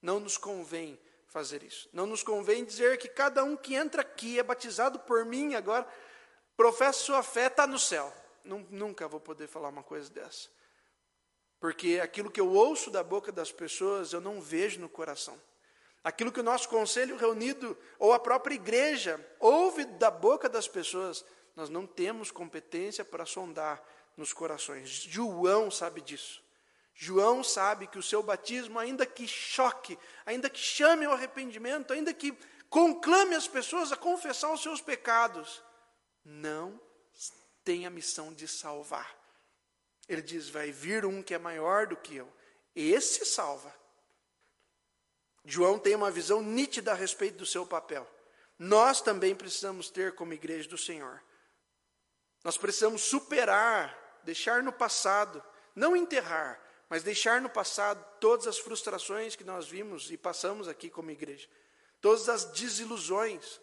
[0.04, 1.90] Não nos convém fazer isso.
[1.94, 5.88] Não nos convém dizer que cada um que entra aqui é batizado por mim agora,
[6.58, 8.14] professa sua fé, está no céu.
[8.44, 10.50] Nunca vou poder falar uma coisa dessa.
[11.58, 15.42] Porque aquilo que eu ouço da boca das pessoas, eu não vejo no coração.
[16.04, 21.24] Aquilo que o nosso conselho reunido, ou a própria igreja, ouve da boca das pessoas,
[21.56, 23.82] nós não temos competência para sondar
[24.18, 24.90] nos corações.
[24.90, 26.43] João sabe disso.
[26.94, 32.14] João sabe que o seu batismo, ainda que choque, ainda que chame ao arrependimento, ainda
[32.14, 32.38] que
[32.70, 35.64] conclame as pessoas a confessar os seus pecados,
[36.24, 36.80] não
[37.64, 39.18] tem a missão de salvar.
[40.08, 42.32] Ele diz: Vai vir um que é maior do que eu.
[42.76, 43.74] Esse salva.
[45.46, 48.10] João tem uma visão nítida a respeito do seu papel.
[48.58, 51.22] Nós também precisamos ter como igreja do Senhor.
[52.44, 55.44] Nós precisamos superar, deixar no passado,
[55.76, 56.60] não enterrar,
[56.94, 61.50] mas deixar no passado todas as frustrações que nós vimos e passamos aqui como igreja,
[62.00, 63.60] todas as desilusões,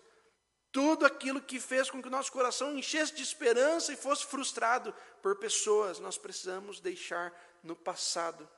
[0.72, 4.92] Tudo aquilo que fez com que o nosso coração enchesse de esperança e fosse frustrado
[5.22, 8.48] por pessoas, nós precisamos deixar no passado.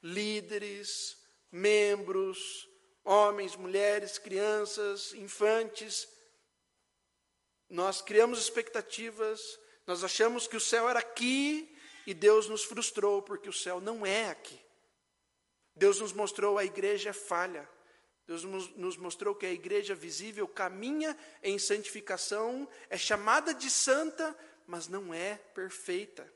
[0.00, 1.16] Líderes,
[1.50, 2.68] membros,
[3.04, 6.08] homens, mulheres, crianças, infantes.
[7.68, 11.76] Nós criamos expectativas, nós achamos que o céu era aqui
[12.06, 14.58] e Deus nos frustrou porque o céu não é aqui.
[15.74, 17.68] Deus nos mostrou a igreja falha.
[18.26, 24.36] Deus nos mostrou que a igreja visível caminha em santificação, é chamada de santa,
[24.66, 26.32] mas não é perfeita.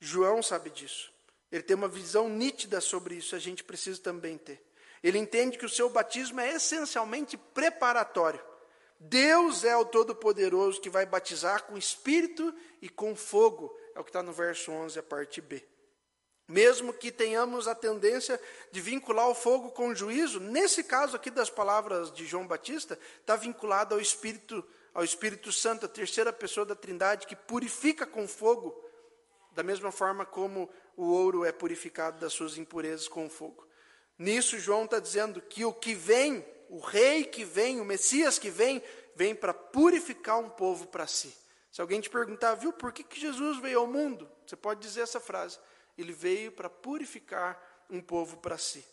[0.00, 1.12] João sabe disso.
[1.52, 4.60] Ele tem uma visão nítida sobre isso, a gente precisa também ter.
[5.02, 8.44] Ele entende que o seu batismo é essencialmente preparatório.
[9.00, 13.74] Deus é o Todo-Poderoso que vai batizar com espírito e com fogo.
[13.94, 15.64] É o que está no verso 11, a parte B.
[16.48, 18.40] Mesmo que tenhamos a tendência
[18.72, 22.98] de vincular o fogo com o juízo, nesse caso aqui das palavras de João Batista,
[23.20, 28.26] está vinculado ao Espírito, ao Espírito Santo, a terceira pessoa da Trindade, que purifica com
[28.26, 28.82] fogo,
[29.52, 33.68] da mesma forma como o ouro é purificado das suas impurezas com fogo.
[34.18, 38.50] Nisso, João está dizendo que o que vem, o rei que vem, o Messias que
[38.50, 38.82] vem,
[39.14, 41.34] vem para purificar um povo para si.
[41.70, 44.30] Se alguém te perguntar, viu, por que, que Jesus veio ao mundo?
[44.46, 45.58] Você pode dizer essa frase
[45.98, 47.60] ele veio para purificar
[47.90, 48.84] um povo para si.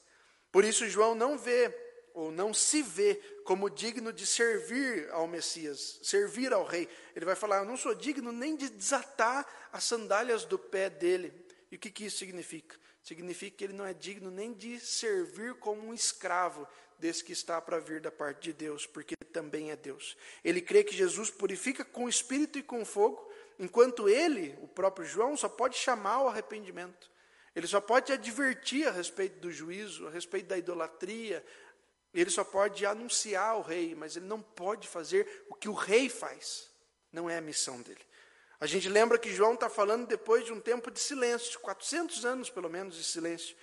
[0.51, 1.73] Por isso, João não vê,
[2.13, 6.89] ou não se vê, como digno de servir ao Messias, servir ao Rei.
[7.15, 11.31] Ele vai falar: Eu não sou digno nem de desatar as sandálias do pé dele.
[11.71, 12.77] E o que, que isso significa?
[13.03, 16.67] Significa que ele não é digno nem de servir como um escravo
[16.99, 20.17] desse que está para vir da parte de Deus, porque também é Deus.
[20.43, 23.29] Ele crê que Jesus purifica com espírito e com fogo,
[23.59, 27.09] enquanto ele, o próprio João, só pode chamar ao arrependimento.
[27.55, 31.43] Ele só pode advertir a respeito do juízo, a respeito da idolatria.
[32.13, 36.09] Ele só pode anunciar o rei, mas ele não pode fazer o que o rei
[36.09, 36.69] faz.
[37.11, 38.01] Não é a missão dele.
[38.59, 42.49] A gente lembra que João está falando depois de um tempo de silêncio, 400 anos
[42.49, 43.55] pelo menos de silêncio.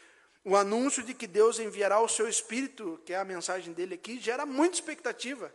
[0.44, 4.18] O anúncio de que Deus enviará o seu Espírito, que é a mensagem dele aqui,
[4.18, 5.54] gera muita expectativa.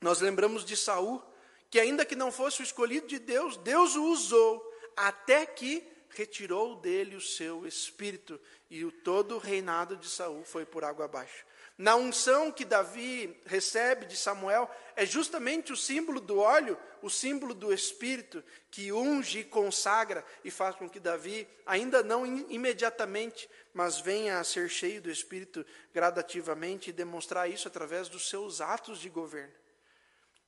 [0.00, 1.22] Nós lembramos de Saul,
[1.70, 4.62] que ainda que não fosse o escolhido de Deus, Deus o usou
[4.96, 8.40] até que retirou dele o seu espírito
[8.70, 11.44] e o todo o reinado de Saul foi por água abaixo.
[11.78, 17.52] Na unção que Davi recebe de Samuel é justamente o símbolo do óleo, o símbolo
[17.52, 24.00] do espírito que unge e consagra e faz com que Davi, ainda não imediatamente, mas
[24.00, 29.10] venha a ser cheio do espírito gradativamente e demonstrar isso através dos seus atos de
[29.10, 29.52] governo.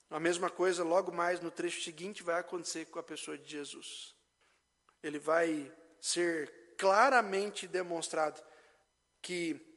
[0.08, 4.14] A mesma coisa, logo mais no trecho seguinte, vai acontecer com a pessoa de Jesus.
[5.02, 5.70] Ele vai
[6.00, 8.42] ser claramente demonstrado
[9.20, 9.67] que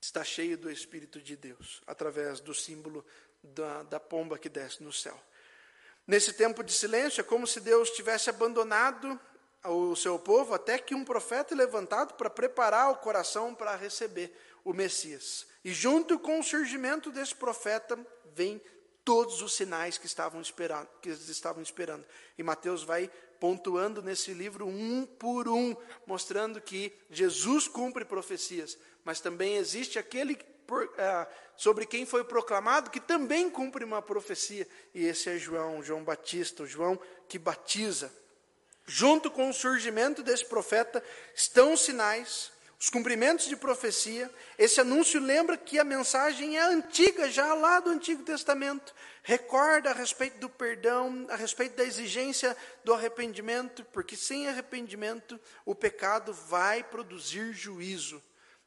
[0.00, 3.04] está cheio do Espírito de Deus, através do símbolo
[3.42, 5.18] da, da pomba que desce no céu.
[6.06, 9.20] Nesse tempo de silêncio, é como se Deus tivesse abandonado
[9.64, 14.34] o seu povo até que um profeta é levantado para preparar o coração para receber
[14.64, 15.46] o Messias.
[15.64, 17.98] E junto com o surgimento desse profeta,
[18.34, 18.60] vem
[19.10, 22.06] todos os sinais que estavam esperando, que eles estavam esperando.
[22.38, 25.74] E Mateus vai pontuando nesse livro um por um,
[26.06, 30.38] mostrando que Jesus cumpre profecias, mas também existe aquele
[30.96, 36.04] é, sobre quem foi proclamado que também cumpre uma profecia, e esse é João, João
[36.04, 36.96] Batista, o João
[37.28, 38.14] que batiza.
[38.86, 41.02] Junto com o surgimento desse profeta
[41.34, 47.30] estão os sinais, os cumprimentos de profecia, esse anúncio lembra que a mensagem é antiga,
[47.30, 48.94] já lá do Antigo Testamento.
[49.22, 55.74] Recorda a respeito do perdão, a respeito da exigência do arrependimento, porque sem arrependimento o
[55.74, 58.22] pecado vai produzir juízo.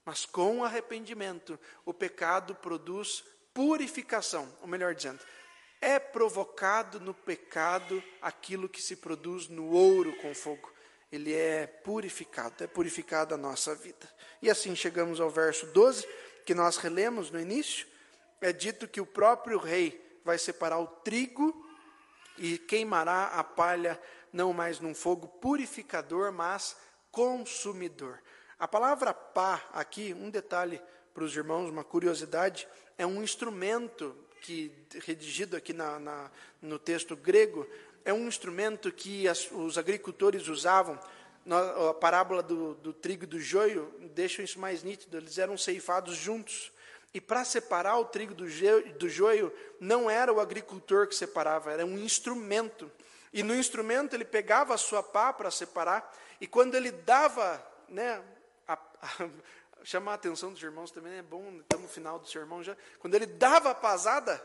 [0.05, 5.22] Mas com arrependimento, o pecado produz purificação, ou melhor dizendo,
[5.82, 10.72] é provocado no pecado aquilo que se produz no ouro com fogo
[11.14, 14.09] ele é purificado, é purificada a nossa vida.
[14.41, 16.07] E assim chegamos ao verso 12,
[16.43, 17.86] que nós relemos no início,
[18.41, 21.70] é dito que o próprio rei vai separar o trigo
[22.36, 24.01] e queimará a palha
[24.34, 26.76] não mais num fogo purificador, mas
[27.11, 28.20] consumidor.
[28.57, 30.82] A palavra pá aqui, um detalhe
[31.14, 34.72] para os irmãos, uma curiosidade, é um instrumento que
[35.05, 37.68] redigido aqui na, na no texto grego
[38.06, 40.99] é um instrumento que as, os agricultores usavam.
[41.89, 45.18] a parábola do, do trigo e do joio deixa isso mais nítido.
[45.18, 46.72] Eles eram ceifados juntos.
[47.14, 48.45] E para separar o trigo do,
[48.97, 52.91] do joio, não era o agricultor que separava, era um instrumento.
[53.32, 58.22] E no instrumento ele pegava a sua pá para separar, e quando ele dava, né,
[58.68, 59.30] a, a,
[59.84, 62.76] chamar a atenção dos irmãos também é bom, estamos no final do sermão já.
[62.99, 64.43] Quando ele dava a pasada,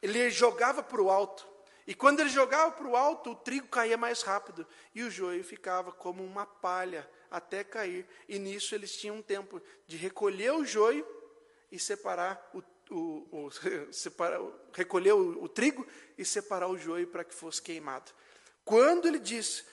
[0.00, 1.46] Ele jogava para o alto.
[1.86, 4.66] E quando ele jogava para o alto, o trigo caía mais rápido.
[4.94, 8.06] E o joio ficava como uma palha até cair.
[8.28, 11.06] E nisso eles tinham tempo de recolher o joio
[11.70, 12.62] e separar o,
[12.94, 13.50] o, o
[13.92, 14.40] separar,
[14.72, 18.12] recolher o, o trigo e separar o joio para que fosse queimado.
[18.64, 19.64] Quando ele disse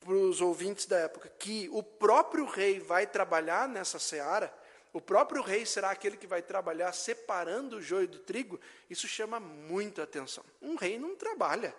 [0.00, 4.52] para os ouvintes da época que o próprio rei vai trabalhar nessa seara,
[4.92, 9.40] o próprio rei será aquele que vai trabalhar separando o joio do trigo, isso chama
[9.40, 10.44] muito atenção.
[10.60, 11.74] Um rei não trabalha.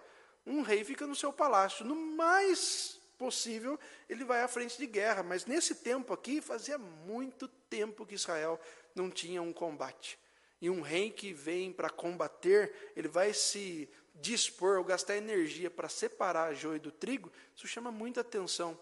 [0.45, 1.85] Um rei fica no seu palácio.
[1.85, 5.21] No mais possível, ele vai à frente de guerra.
[5.21, 8.59] Mas nesse tempo aqui, fazia muito tempo que Israel
[8.95, 10.17] não tinha um combate.
[10.59, 15.89] E um rei que vem para combater, ele vai se dispor ou gastar energia para
[15.89, 18.77] separar joio do trigo, isso chama muita atenção.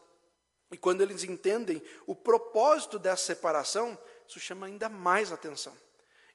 [0.72, 3.98] E quando eles entendem o propósito dessa separação,
[4.32, 5.78] isso chama ainda mais atenção.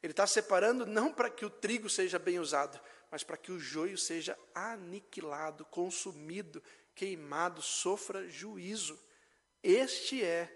[0.02, 2.78] Ele está separando não para que o trigo seja bem usado,
[3.10, 6.62] mas para que o joio seja aniquilado, consumido,
[6.94, 8.98] queimado, sofra juízo.
[9.62, 10.52] Este é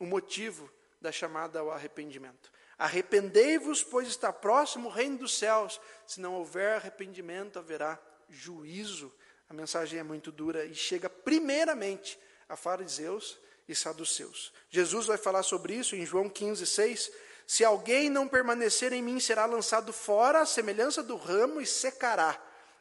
[0.00, 2.50] o motivo da chamada ao arrependimento.
[2.78, 5.78] Arrependei-vos, pois está próximo o reino dos céus.
[6.06, 9.14] Se não houver arrependimento, haverá juízo.
[9.50, 12.18] A mensagem é muito dura e chega primeiramente
[12.48, 13.38] a fariseus
[13.70, 14.52] e saduceus.
[14.68, 17.12] Jesus vai falar sobre isso em João 15, 6.
[17.46, 22.36] Se alguém não permanecer em mim, será lançado fora, à semelhança do ramo, e secará.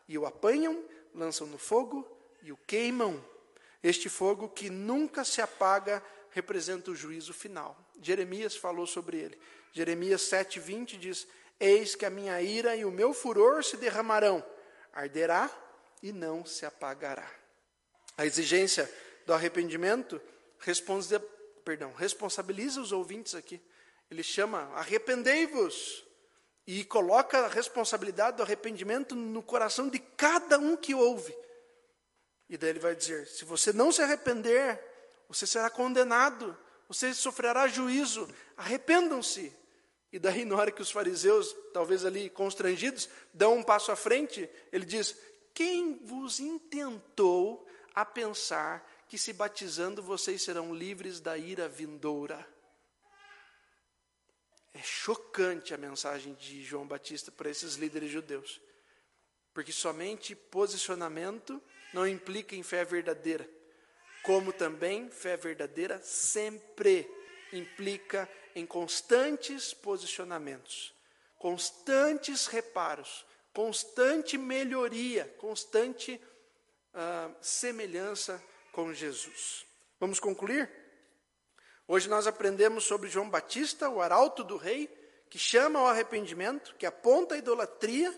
[0.08, 0.84] E o apanham,
[1.14, 2.08] lançam no fogo
[2.42, 3.24] e o queimam.
[3.84, 7.78] Este fogo que nunca se apaga representa o juízo final.
[8.02, 9.40] Jeremias falou sobre ele.
[9.72, 11.28] Jeremias 7,20 diz:
[11.60, 14.44] Eis que a minha ira e o meu furor se derramarão,
[14.92, 15.52] arderá
[16.02, 17.30] e não se apagará.
[18.18, 18.92] A exigência
[19.26, 20.20] do arrependimento
[20.60, 21.08] responde,
[21.64, 23.62] perdão, responsabiliza os ouvintes aqui.
[24.10, 26.06] Ele chama: arrependei-vos.
[26.68, 31.36] E coloca a responsabilidade do arrependimento no coração de cada um que ouve.
[32.48, 34.80] E daí ele vai dizer: se você não se arrepender,
[35.28, 36.56] você será condenado,
[36.88, 39.56] você sofrerá juízo, arrependam-se.
[40.12, 44.50] E daí, na hora que os fariseus, talvez ali constrangidos, dão um passo à frente,
[44.72, 45.16] ele diz:
[45.54, 52.48] Quem vos intentou a pensar que se batizando vocês serão livres da ira vindoura?
[54.72, 58.62] É chocante a mensagem de João Batista para esses líderes judeus,
[59.52, 61.60] porque somente posicionamento
[61.92, 63.50] não implica em fé verdadeira,
[64.22, 67.10] como também fé verdadeira sempre
[67.52, 70.94] implica em constantes posicionamentos,
[71.40, 76.22] constantes reparos, constante melhoria, constante
[76.94, 78.40] uh, semelhança
[78.72, 79.66] com Jesus.
[80.00, 80.70] Vamos concluir?
[81.88, 84.88] Hoje nós aprendemos sobre João Batista, o arauto do rei,
[85.30, 88.14] que chama ao arrependimento, que aponta a idolatria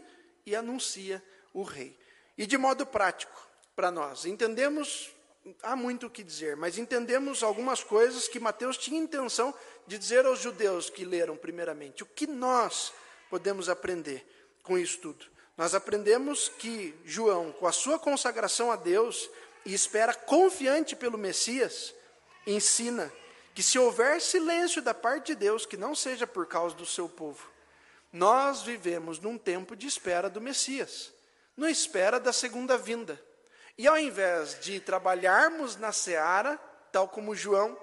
[0.46, 1.24] e anuncia
[1.54, 1.98] o rei.
[2.38, 5.14] E de modo prático, para nós, entendemos
[5.64, 9.54] há muito o que dizer, mas entendemos algumas coisas que Mateus tinha intenção
[9.88, 12.04] de dizer aos judeus que leram primeiramente.
[12.04, 12.94] O que nós
[13.30, 14.26] podemos aprender
[14.64, 15.26] com isso tudo?
[15.58, 19.30] Nós aprendemos que João, com a sua consagração a Deus
[19.66, 21.94] e espera confiante pelo Messias,
[22.46, 23.12] ensina
[23.54, 27.08] que se houver silêncio da parte de Deus, que não seja por causa do seu
[27.08, 27.50] povo.
[28.12, 31.14] Nós vivemos num tempo de espera do Messias,
[31.56, 33.22] não espera da segunda vinda.
[33.78, 36.58] E ao invés de trabalharmos na seara,
[36.92, 37.78] tal como João,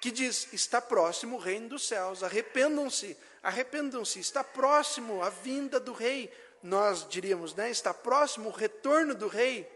[0.00, 5.92] que diz: está próximo o reino dos céus, arrependam-se, arrependam-se, está próximo a vinda do
[5.92, 6.32] rei.
[6.62, 7.70] Nós diríamos, né?
[7.70, 9.68] Está próximo o retorno do rei.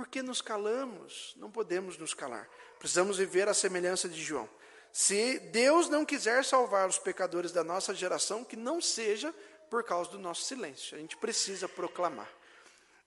[0.00, 1.34] Porque nos calamos?
[1.36, 2.48] Não podemos nos calar.
[2.78, 4.48] Precisamos viver a semelhança de João.
[4.90, 9.30] Se Deus não quiser salvar os pecadores da nossa geração, que não seja
[9.68, 10.96] por causa do nosso silêncio.
[10.96, 12.26] A gente precisa proclamar.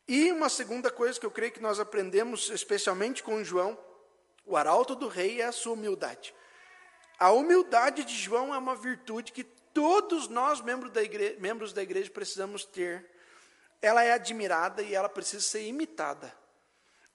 [0.08, 3.76] E uma segunda coisa que eu creio que nós aprendemos, especialmente com João,
[4.46, 6.32] o arauto do rei é a sua humildade.
[7.18, 11.82] A humildade de João é uma virtude que todos nós, membros da igreja, membros da
[11.82, 13.10] igreja precisamos ter.
[13.82, 16.43] Ela é admirada e ela precisa ser imitada.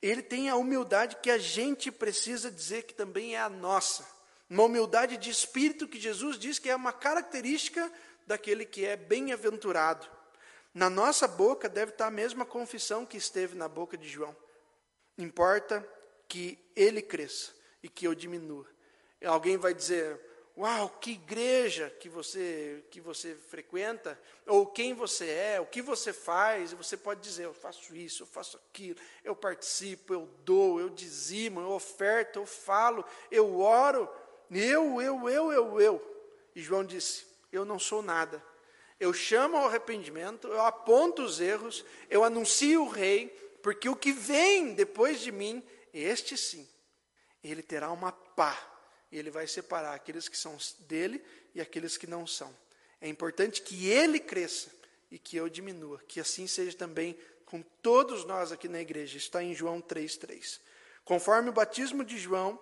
[0.00, 4.06] Ele tem a humildade que a gente precisa dizer que também é a nossa.
[4.48, 7.92] Uma humildade de espírito que Jesus diz que é uma característica
[8.26, 10.08] daquele que é bem-aventurado.
[10.72, 14.36] Na nossa boca deve estar a mesma confissão que esteve na boca de João.
[15.16, 15.86] Importa
[16.28, 18.66] que ele cresça e que eu diminua.
[19.24, 20.20] Alguém vai dizer:
[20.58, 26.12] "Uau, que igreja que você que você frequenta, ou quem você é, o que você
[26.12, 30.80] faz?" E você pode dizer: "Eu faço isso, eu faço aquilo, eu participo, eu dou,
[30.80, 34.08] eu dizimo, eu oferto, eu falo, eu oro,
[34.50, 38.42] eu, eu, eu, eu, eu." E João disse: "Eu não sou nada
[38.98, 43.28] Eu chamo ao arrependimento, eu aponto os erros, eu anuncio o rei,
[43.62, 45.62] porque o que vem depois de mim,
[45.94, 46.68] este sim,
[47.44, 48.77] ele terá uma pá,
[49.10, 52.54] e ele vai separar aqueles que são dele e aqueles que não são.
[53.00, 54.70] É importante que ele cresça
[55.10, 59.16] e que eu diminua, que assim seja também com todos nós aqui na igreja.
[59.16, 60.60] Está em João 3:3.
[61.04, 62.58] Conforme o batismo de João,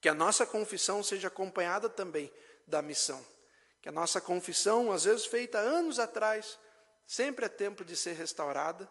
[0.00, 2.32] que a nossa confissão seja acompanhada também
[2.66, 3.22] da missão.
[3.82, 6.58] Que a nossa confissão, às vezes feita anos atrás,
[7.06, 8.90] sempre é tempo de ser restaurada.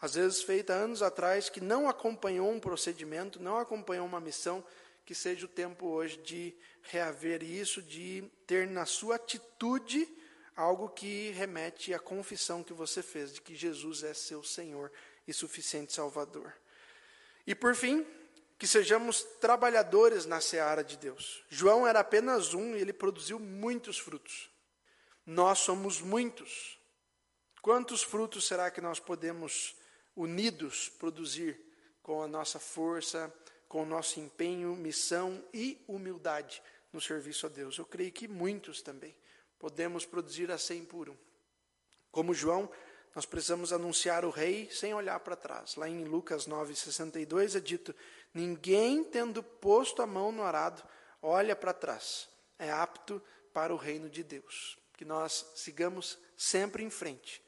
[0.00, 4.64] Às vezes feita anos atrás, que não acompanhou um procedimento, não acompanhou uma missão,
[5.04, 10.08] que seja o tempo hoje de reaver isso, de ter na sua atitude
[10.56, 14.90] algo que remete à confissão que você fez de que Jesus é seu Senhor
[15.26, 16.54] e suficiente Salvador.
[17.46, 18.06] E por fim,
[18.58, 21.44] que sejamos trabalhadores na seara de Deus.
[21.50, 24.48] João era apenas um e ele produziu muitos frutos.
[25.26, 26.78] Nós somos muitos.
[27.60, 29.76] Quantos frutos será que nós podemos,
[30.14, 31.60] unidos, produzir
[32.02, 33.32] com a nossa força,
[33.68, 36.62] com nosso empenho, missão e humildade
[36.92, 37.78] no serviço a Deus?
[37.78, 39.14] Eu creio que muitos também.
[39.58, 41.16] Podemos produzir a cem por um.
[42.10, 42.70] Como João,
[43.14, 45.76] nós precisamos anunciar o rei sem olhar para trás.
[45.76, 47.94] Lá em Lucas 9,62 é dito:
[48.32, 50.82] Ninguém tendo posto a mão no arado,
[51.22, 52.28] olha para trás.
[52.58, 54.76] É apto para o reino de Deus.
[54.96, 57.42] Que nós sigamos sempre em frente.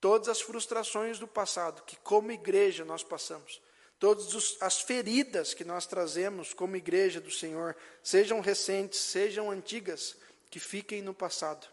[0.00, 3.60] Todas as frustrações do passado que, como igreja, nós passamos,
[3.98, 10.16] todas as feridas que nós trazemos como igreja do Senhor, sejam recentes, sejam antigas,
[10.50, 11.66] que fiquem no passado.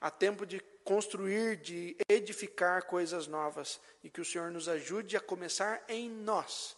[0.00, 5.20] Há tempo de construir, de edificar coisas novas e que o Senhor nos ajude a
[5.20, 6.76] começar em nós.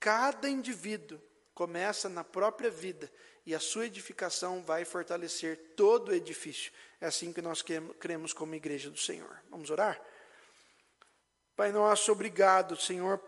[0.00, 1.20] Cada indivíduo
[1.54, 3.10] começa na própria vida
[3.44, 6.72] e a sua edificação vai fortalecer todo o edifício.
[7.00, 7.62] É assim que nós
[7.98, 9.40] cremos como igreja do Senhor.
[9.50, 10.00] Vamos orar?
[11.56, 13.20] Pai nosso, obrigado, Senhor,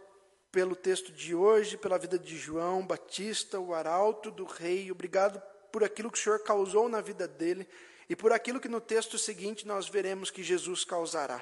[0.53, 4.91] pelo texto de hoje, pela vida de João Batista, o arauto do rei.
[4.91, 5.41] Obrigado
[5.71, 7.69] por aquilo que o Senhor causou na vida dele
[8.09, 11.41] e por aquilo que no texto seguinte nós veremos que Jesus causará.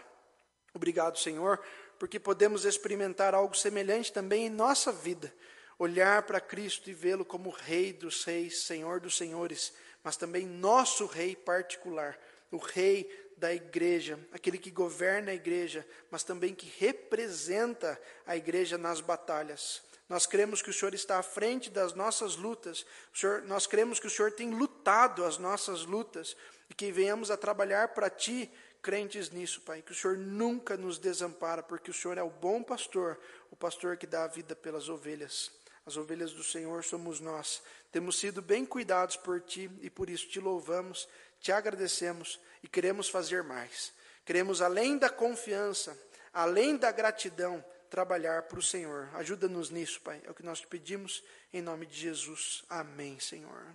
[0.75, 1.59] Obrigado, Senhor,
[1.99, 5.33] porque podemos experimentar algo semelhante também em nossa vida.
[5.79, 9.73] Olhar para Cristo e vê-lo como Rei dos Reis, Senhor dos Senhores,
[10.05, 12.19] mas também nosso Rei particular,
[12.51, 13.09] o Rei
[13.39, 19.83] da igreja, aquele que governa a igreja, mas também que representa a igreja nas batalhas.
[20.09, 22.87] Nós cremos que o Senhor está à frente das nossas lutas.
[23.13, 26.37] Senhor, nós cremos que o Senhor tem lutado as nossas lutas
[26.71, 29.83] e que venhamos a trabalhar para Ti, crentes nisso, Pai.
[29.83, 33.21] Que o Senhor nunca nos desampara, porque o Senhor é o bom pastor,
[33.51, 35.51] o pastor que dá a vida pelas ovelhas.
[35.85, 37.63] As ovelhas do Senhor somos nós.
[37.93, 41.09] Temos sido bem cuidados por Ti e por isso te louvamos,
[41.41, 43.93] te agradecemos e queremos fazer mais.
[44.25, 45.97] Queremos, além da confiança,
[46.33, 49.09] além da gratidão, trabalhar para o Senhor.
[49.15, 50.21] Ajuda-nos nisso, Pai.
[50.25, 51.23] É o que nós te pedimos
[51.53, 52.63] em nome de Jesus.
[52.69, 53.75] Amém, Senhor.